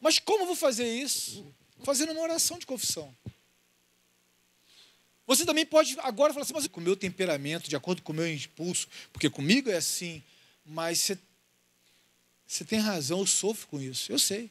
Mas 0.00 0.18
como 0.18 0.46
vou 0.46 0.56
fazer 0.56 0.88
isso? 0.88 1.54
Fazendo 1.84 2.12
uma 2.12 2.22
oração 2.22 2.58
de 2.58 2.66
confissão. 2.66 3.14
Você 5.26 5.44
também 5.44 5.66
pode 5.66 5.94
agora 6.00 6.32
falar 6.32 6.44
assim, 6.44 6.54
mas 6.54 6.66
com 6.66 6.80
o 6.80 6.82
meu 6.82 6.96
temperamento, 6.96 7.68
de 7.68 7.76
acordo 7.76 8.00
com 8.00 8.12
o 8.12 8.16
meu 8.16 8.26
impulso, 8.26 8.88
porque 9.12 9.28
comigo 9.28 9.68
é 9.68 9.76
assim, 9.76 10.22
mas 10.64 11.00
você, 11.00 11.18
você 12.46 12.64
tem 12.64 12.78
razão, 12.78 13.20
eu 13.20 13.26
sofro 13.26 13.66
com 13.68 13.78
isso, 13.78 14.10
eu 14.10 14.18
sei. 14.18 14.50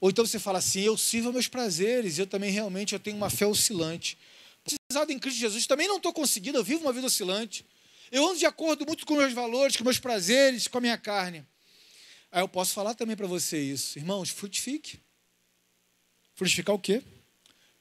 Ou 0.00 0.08
então 0.08 0.24
você 0.24 0.38
fala 0.38 0.58
assim, 0.58 0.82
eu 0.82 0.96
sirvo 0.96 1.32
meus 1.32 1.48
prazeres, 1.48 2.16
eu 2.16 2.28
também 2.28 2.52
realmente 2.52 2.92
eu 2.92 3.00
tenho 3.00 3.16
uma 3.16 3.28
fé 3.28 3.44
oscilante. 3.44 4.16
Precisado 4.62 5.10
em 5.10 5.18
Cristo 5.18 5.40
Jesus, 5.40 5.66
também 5.66 5.88
não 5.88 5.96
estou 5.96 6.12
conseguindo, 6.12 6.56
eu 6.56 6.62
vivo 6.62 6.82
uma 6.82 6.92
vida 6.92 7.08
oscilante. 7.08 7.66
Eu 8.12 8.24
ando 8.24 8.38
de 8.38 8.46
acordo 8.46 8.86
muito 8.86 9.04
com 9.04 9.16
meus 9.16 9.32
valores, 9.32 9.76
com 9.76 9.82
meus 9.82 9.98
prazeres, 9.98 10.68
com 10.68 10.78
a 10.78 10.80
minha 10.80 10.96
carne. 10.96 11.44
Aí 12.34 12.42
eu 12.42 12.48
posso 12.48 12.74
falar 12.74 12.94
também 12.94 13.14
para 13.14 13.28
você 13.28 13.62
isso. 13.62 13.96
Irmãos, 13.96 14.28
frutifique. 14.28 14.98
Frutificar 16.34 16.74
o 16.74 16.80
quê? 16.80 17.00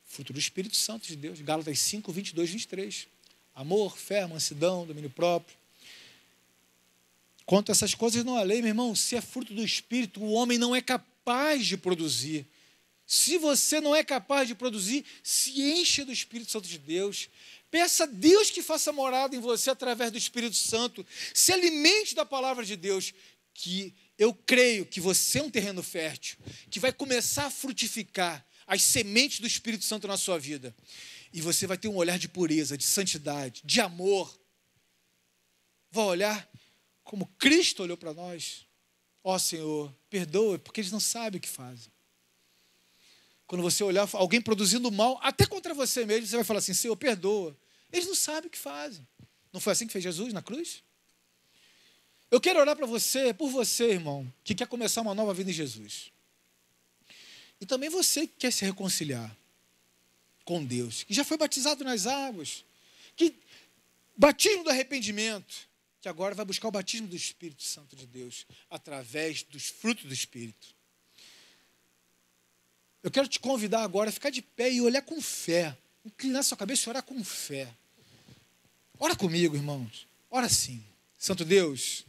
Fruto 0.05 0.31
do 0.31 0.37
Espírito 0.37 0.77
Santo 0.77 1.07
de 1.07 1.15
Deus. 1.15 1.41
Gálatas 1.41 1.79
5, 1.79 2.11
22, 2.11 2.51
23. 2.51 3.07
Amor, 3.55 3.97
fé, 3.97 4.27
mansidão, 4.27 4.85
domínio 4.85 5.09
próprio. 5.09 5.57
Quanto 7.47 7.71
a 7.71 7.71
essas 7.71 7.95
coisas 7.95 8.23
não 8.23 8.37
há 8.37 8.43
lei, 8.43 8.61
meu 8.61 8.67
irmão, 8.67 8.93
se 8.93 9.15
é 9.15 9.21
fruto 9.21 9.55
do 9.55 9.63
Espírito, 9.63 10.21
o 10.21 10.33
homem 10.33 10.59
não 10.59 10.75
é 10.75 10.83
capaz 10.83 11.65
de 11.65 11.75
produzir. 11.75 12.45
Se 13.07 13.39
você 13.39 13.81
não 13.81 13.95
é 13.95 14.03
capaz 14.03 14.47
de 14.47 14.53
produzir, 14.53 15.03
se 15.23 15.59
encha 15.63 16.05
do 16.05 16.11
Espírito 16.11 16.51
Santo 16.51 16.67
de 16.67 16.77
Deus. 16.77 17.27
Peça 17.71 18.03
a 18.03 18.07
Deus 18.07 18.51
que 18.51 18.61
faça 18.61 18.91
morada 18.91 19.35
em 19.35 19.39
você 19.39 19.71
através 19.71 20.11
do 20.11 20.17
Espírito 20.19 20.55
Santo. 20.55 21.03
Se 21.33 21.51
alimente 21.51 22.13
da 22.13 22.23
palavra 22.23 22.63
de 22.63 22.75
Deus, 22.75 23.15
que 23.51 23.95
eu 24.23 24.33
creio 24.33 24.85
que 24.85 25.01
você 25.01 25.39
é 25.39 25.43
um 25.43 25.49
terreno 25.49 25.83
fértil, 25.83 26.37
que 26.69 26.79
vai 26.79 26.93
começar 26.93 27.45
a 27.45 27.51
frutificar 27.51 28.45
as 28.65 28.81
sementes 28.81 29.39
do 29.39 29.47
Espírito 29.47 29.83
Santo 29.83 30.07
na 30.07 30.17
sua 30.17 30.39
vida. 30.39 30.75
E 31.33 31.41
você 31.41 31.67
vai 31.67 31.77
ter 31.77 31.87
um 31.87 31.95
olhar 31.95 32.17
de 32.17 32.29
pureza, 32.29 32.77
de 32.77 32.85
santidade, 32.85 33.61
de 33.65 33.81
amor. 33.81 34.33
Vai 35.91 36.05
olhar 36.05 36.49
como 37.03 37.25
Cristo 37.37 37.83
olhou 37.83 37.97
para 37.97 38.13
nós. 38.13 38.65
Ó 39.23 39.35
oh, 39.35 39.39
Senhor, 39.39 39.93
perdoa, 40.09 40.57
porque 40.59 40.81
eles 40.81 40.91
não 40.91 40.99
sabem 40.99 41.37
o 41.37 41.41
que 41.41 41.49
fazem. 41.49 41.91
Quando 43.45 43.61
você 43.61 43.83
olhar 43.83 44.09
alguém 44.13 44.41
produzindo 44.41 44.89
mal, 44.91 45.19
até 45.21 45.45
contra 45.45 45.73
você 45.73 46.05
mesmo, 46.05 46.27
você 46.27 46.35
vai 46.35 46.45
falar 46.45 46.59
assim: 46.59 46.73
Senhor, 46.73 46.95
perdoa. 46.95 47.57
Eles 47.91 48.07
não 48.07 48.15
sabem 48.15 48.47
o 48.47 48.49
que 48.49 48.57
fazem. 48.57 49.05
Não 49.51 49.59
foi 49.59 49.73
assim 49.73 49.85
que 49.85 49.93
fez 49.93 50.03
Jesus 50.03 50.33
na 50.33 50.41
cruz? 50.41 50.83
Eu 52.33 52.41
quero 52.41 52.59
orar 52.59 52.75
para 52.75 52.87
você, 52.87 53.31
por 53.31 53.47
você, 53.47 53.91
irmão, 53.91 54.27
que 54.43 54.55
quer 54.55 54.65
começar 54.65 55.01
uma 55.01 55.13
nova 55.13 55.35
vida 55.35 55.51
em 55.51 55.53
Jesus. 55.53 56.11
E 57.61 57.65
também 57.67 57.91
você 57.91 58.25
que 58.25 58.33
quer 58.39 58.51
se 58.51 58.65
reconciliar 58.65 59.37
com 60.43 60.65
Deus, 60.65 61.03
que 61.03 61.13
já 61.13 61.23
foi 61.23 61.37
batizado 61.37 61.83
nas 61.83 62.07
águas, 62.07 62.65
que 63.15 63.35
batismo 64.17 64.63
do 64.63 64.71
arrependimento, 64.71 65.69
que 66.01 66.09
agora 66.09 66.33
vai 66.33 66.43
buscar 66.43 66.69
o 66.69 66.71
batismo 66.71 67.07
do 67.07 67.15
Espírito 67.15 67.61
Santo 67.61 67.95
de 67.95 68.07
Deus 68.07 68.47
através 68.67 69.43
dos 69.43 69.67
frutos 69.67 70.05
do 70.05 70.13
Espírito. 70.13 70.75
Eu 73.03 73.11
quero 73.11 73.27
te 73.27 73.39
convidar 73.39 73.83
agora 73.83 74.09
a 74.09 74.11
ficar 74.11 74.31
de 74.31 74.41
pé 74.41 74.73
e 74.73 74.81
olhar 74.81 75.03
com 75.03 75.21
fé, 75.21 75.77
inclinar 76.03 76.43
sua 76.43 76.57
cabeça 76.57 76.89
e 76.89 76.89
orar 76.89 77.03
com 77.03 77.23
fé. 77.23 77.71
Ora 78.97 79.15
comigo, 79.15 79.55
irmãos. 79.55 80.07
Ora 80.31 80.49
sim. 80.49 80.83
Santo 81.15 81.45
Deus, 81.45 82.07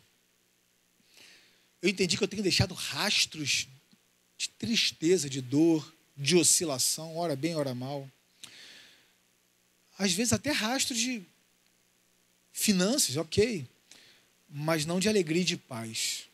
eu 1.85 1.91
entendi 1.91 2.16
que 2.16 2.24
eu 2.24 2.28
tenho 2.28 2.43
deixado 2.43 2.72
rastros 2.72 3.68
de 4.39 4.49
tristeza, 4.49 5.28
de 5.28 5.43
dor, 5.43 5.95
de 6.16 6.35
oscilação, 6.35 7.18
ora 7.18 7.37
bem, 7.37 7.57
ora 7.57 7.74
mal. 7.74 8.11
Às 9.99 10.14
vezes 10.14 10.32
até 10.32 10.51
rastros 10.51 10.99
de 10.99 11.22
finanças, 12.55 13.18
ok, 13.18 13.68
mas 14.49 14.87
não 14.87 14.99
de 14.99 15.11
alegria 15.11 15.43
e 15.43 15.45
de 15.45 15.59
paz, 15.59 16.24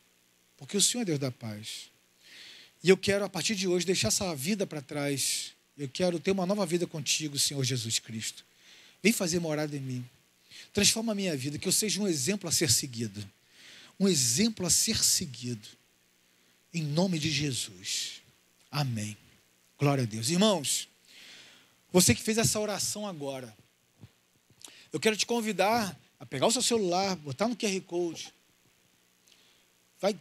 porque 0.57 0.77
o 0.77 0.81
Senhor 0.81 1.03
é 1.03 1.07
Deus 1.07 1.19
da 1.19 1.33
paz. 1.33 1.91
E 2.81 2.89
eu 2.89 2.97
quero, 2.97 3.25
a 3.25 3.29
partir 3.29 3.57
de 3.57 3.67
hoje, 3.67 3.85
deixar 3.85 4.07
essa 4.07 4.33
vida 4.37 4.65
para 4.69 4.81
trás. 4.81 5.53
Eu 5.77 5.89
quero 5.89 6.21
ter 6.21 6.31
uma 6.31 6.47
nova 6.47 6.65
vida 6.65 6.87
contigo, 6.87 7.37
Senhor 7.37 7.65
Jesus 7.65 7.99
Cristo. 7.99 8.47
Vem 9.03 9.13
fazer 9.13 9.41
morada 9.41 9.77
em 9.77 9.81
mim. 9.81 10.09
Transforma 10.73 11.11
a 11.11 11.15
minha 11.15 11.37
vida, 11.37 11.59
que 11.59 11.67
eu 11.67 11.73
seja 11.73 12.01
um 12.01 12.07
exemplo 12.07 12.49
a 12.49 12.53
ser 12.53 12.71
seguido. 12.71 13.29
Um 14.01 14.09
exemplo 14.09 14.67
a 14.67 14.71
ser 14.71 15.05
seguido. 15.05 15.69
Em 16.73 16.83
nome 16.83 17.19
de 17.19 17.31
Jesus. 17.31 18.23
Amém. 18.71 19.15
Glória 19.79 20.05
a 20.05 20.07
Deus. 20.07 20.31
Irmãos, 20.31 20.89
você 21.93 22.15
que 22.15 22.23
fez 22.23 22.39
essa 22.39 22.59
oração 22.59 23.07
agora, 23.07 23.55
eu 24.91 24.99
quero 24.99 25.17
te 25.17 25.27
convidar 25.27 25.99
a 26.19 26.25
pegar 26.25 26.47
o 26.47 26.51
seu 26.53 26.63
celular, 26.63 27.15
botar 27.17 27.47
no 27.49 27.57
QR 27.57 27.81
Code. 27.83 28.33
Vai, 30.01 30.19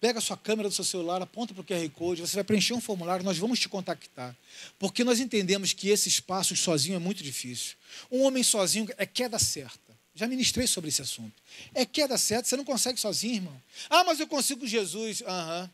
pega 0.00 0.18
a 0.18 0.22
sua 0.22 0.36
câmera 0.36 0.68
do 0.68 0.74
seu 0.74 0.84
celular, 0.84 1.20
aponta 1.22 1.54
para 1.54 1.60
o 1.60 1.64
QR 1.64 1.88
Code, 1.90 2.20
você 2.20 2.34
vai 2.34 2.44
preencher 2.44 2.74
um 2.74 2.80
formulário, 2.80 3.24
nós 3.24 3.38
vamos 3.38 3.58
te 3.58 3.68
contactar. 3.68 4.36
Porque 4.78 5.02
nós 5.02 5.18
entendemos 5.18 5.72
que 5.72 5.88
esses 5.88 6.20
passos 6.20 6.60
sozinho 6.60 6.96
é 6.96 6.98
muito 6.98 7.22
difícil. 7.22 7.76
Um 8.10 8.22
homem 8.22 8.42
sozinho 8.42 8.88
é 8.96 9.06
queda 9.06 9.38
certa. 9.38 9.87
Já 10.18 10.26
ministrei 10.26 10.66
sobre 10.66 10.88
esse 10.88 11.00
assunto. 11.00 11.40
É 11.72 11.86
queda 11.86 12.18
certa, 12.18 12.48
você 12.48 12.56
não 12.56 12.64
consegue 12.64 12.98
sozinho, 12.98 13.36
irmão. 13.36 13.62
Ah, 13.88 14.02
mas 14.02 14.18
eu 14.18 14.26
consigo 14.26 14.62
com 14.62 14.66
Jesus. 14.66 15.22
Aham. 15.22 15.70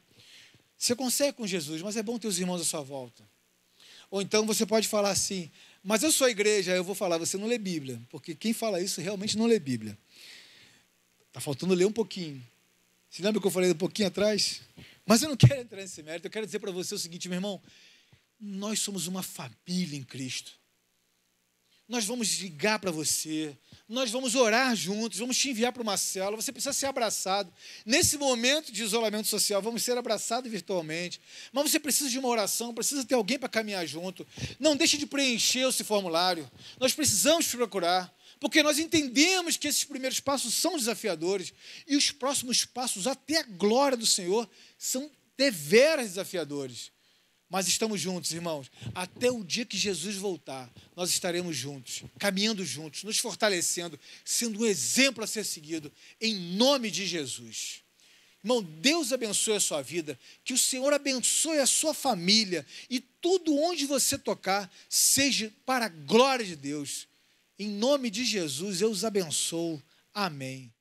Você 0.77 0.95
consegue 0.95 1.33
com 1.33 1.47
Jesus, 1.47 1.81
mas 1.81 1.97
é 1.97 2.03
bom 2.03 2.19
ter 2.19 2.29
os 2.29 2.39
irmãos 2.39 2.61
à 2.61 2.65
sua 2.65 2.83
volta. 2.83 3.25
Ou 4.11 4.21
então 4.21 4.45
você 4.45 4.67
pode 4.67 4.87
falar 4.87 5.13
assim, 5.13 5.51
mas 5.83 6.03
eu 6.03 6.13
sou 6.13 6.29
igreja, 6.29 6.73
eu 6.73 6.85
vou 6.85 6.95
falar, 6.95 7.17
você 7.17 7.39
não 7.39 7.47
lê 7.47 7.57
Bíblia, 7.57 7.99
porque 8.11 8.35
quem 8.35 8.53
fala 8.53 8.83
isso 8.83 9.01
realmente 9.01 9.35
não 9.39 9.47
lê 9.47 9.59
Bíblia. 9.59 9.97
Está 11.29 11.41
faltando 11.41 11.73
ler 11.73 11.87
um 11.87 11.93
pouquinho. 11.93 12.47
Você 13.09 13.23
lembra 13.23 13.41
que 13.41 13.47
eu 13.47 13.51
falei 13.51 13.71
um 13.71 13.77
pouquinho 13.77 14.09
atrás? 14.09 14.61
Mas 15.07 15.23
eu 15.23 15.31
não 15.31 15.39
quero 15.39 15.63
entrar 15.63 15.81
nesse 15.81 16.03
mérito, 16.03 16.27
eu 16.27 16.31
quero 16.31 16.45
dizer 16.45 16.59
para 16.59 16.71
você 16.71 16.95
o 16.95 16.99
seguinte, 16.99 17.31
meu 17.31 17.37
irmão, 17.39 17.63
nós 18.39 18.79
somos 18.81 19.07
uma 19.07 19.23
família 19.23 19.97
em 19.97 20.05
Cristo. 20.05 20.53
Nós 21.87 22.07
vamos 22.07 22.39
ligar 22.39 22.79
para 22.79 22.91
você, 22.91 23.57
nós 23.87 24.11
vamos 24.11 24.35
orar 24.35 24.75
juntos, 24.75 25.19
vamos 25.19 25.37
te 25.37 25.51
enviar 25.51 25.71
para 25.71 25.83
uma 25.83 25.99
célula, 25.99 26.41
você 26.41 26.51
precisa 26.51 26.73
ser 26.73 26.87
abraçado. 26.87 27.53
Nesse 27.85 28.17
momento 28.17 28.73
de 28.73 28.83
isolamento 28.83 29.29
social, 29.29 29.61
vamos 29.61 29.83
ser 29.83 29.99
abraçados 29.99 30.51
virtualmente, 30.51 31.21
mas 31.53 31.71
você 31.71 31.79
precisa 31.79 32.09
de 32.09 32.19
uma 32.19 32.29
oração, 32.29 32.73
precisa 32.73 33.05
ter 33.05 33.15
alguém 33.15 33.39
para 33.39 33.51
caminhar 33.51 33.87
junto. 33.87 34.27
Não 34.59 34.75
deixe 34.75 34.97
de 34.97 35.05
preencher 35.07 35.69
esse 35.69 35.85
formulário. 35.85 36.51
Nós 36.81 36.95
precisamos 36.95 37.47
te 37.47 37.57
procurar, 37.57 38.11
porque 38.41 38.63
nós 38.63 38.79
entendemos 38.79 39.59
que 39.59 39.69
esses 39.69 39.85
primeiros 39.85 40.21
passos 40.21 40.55
são 40.55 40.79
desafiadores 40.79 41.53
e 41.87 41.97
os 41.97 42.11
próximos 42.11 42.65
passos, 42.65 43.07
até 43.07 43.41
a 43.41 43.43
glória 43.43 43.99
do 43.99 44.07
Senhor, 44.07 44.49
são 44.79 45.11
deveras 45.37 46.09
desafiadores. 46.09 46.94
Mas 47.49 47.69
estamos 47.69 48.01
juntos, 48.01 48.33
irmãos. 48.33 48.71
Até 48.95 49.31
o 49.31 49.45
dia 49.45 49.65
que 49.65 49.77
Jesus 49.77 50.17
voltar, 50.17 50.73
nós 50.97 51.11
estaremos 51.11 51.57
juntos, 51.57 52.03
caminhando 52.19 52.65
juntos, 52.65 53.05
nos 53.05 53.19
fortalecendo, 53.19 53.99
sendo 54.25 54.61
um 54.61 54.67
exemplo 54.67 55.23
a 55.23 55.27
ser 55.27 55.45
seguido, 55.45 55.93
em 56.21 56.35
nome 56.35 56.91
de 56.91 57.07
Jesus. 57.07 57.85
Irmão, 58.43 58.63
Deus 58.63 59.13
abençoe 59.13 59.55
a 59.55 59.61
sua 59.61 59.81
vida, 59.81 60.19
que 60.45 60.53
o 60.53 60.59
Senhor 60.59 60.93
abençoe 60.93 61.59
a 61.61 61.67
sua 61.67 61.95
família 61.95 62.67
e 62.91 63.01
tudo 63.01 63.57
onde 63.57 63.87
você 63.87 64.19
tocar 64.19 64.71
seja 64.89 65.51
para 65.65 65.87
a 65.87 65.89
glória 65.89 66.45
de 66.45 66.57
Deus. 66.57 67.09
Em 67.59 67.69
nome 67.69 68.11
de 68.11 68.25
Jesus, 68.25 68.81
eu 68.83 68.91
os 68.91 69.05
abençoo. 69.05 69.83
Amém. 70.13 70.74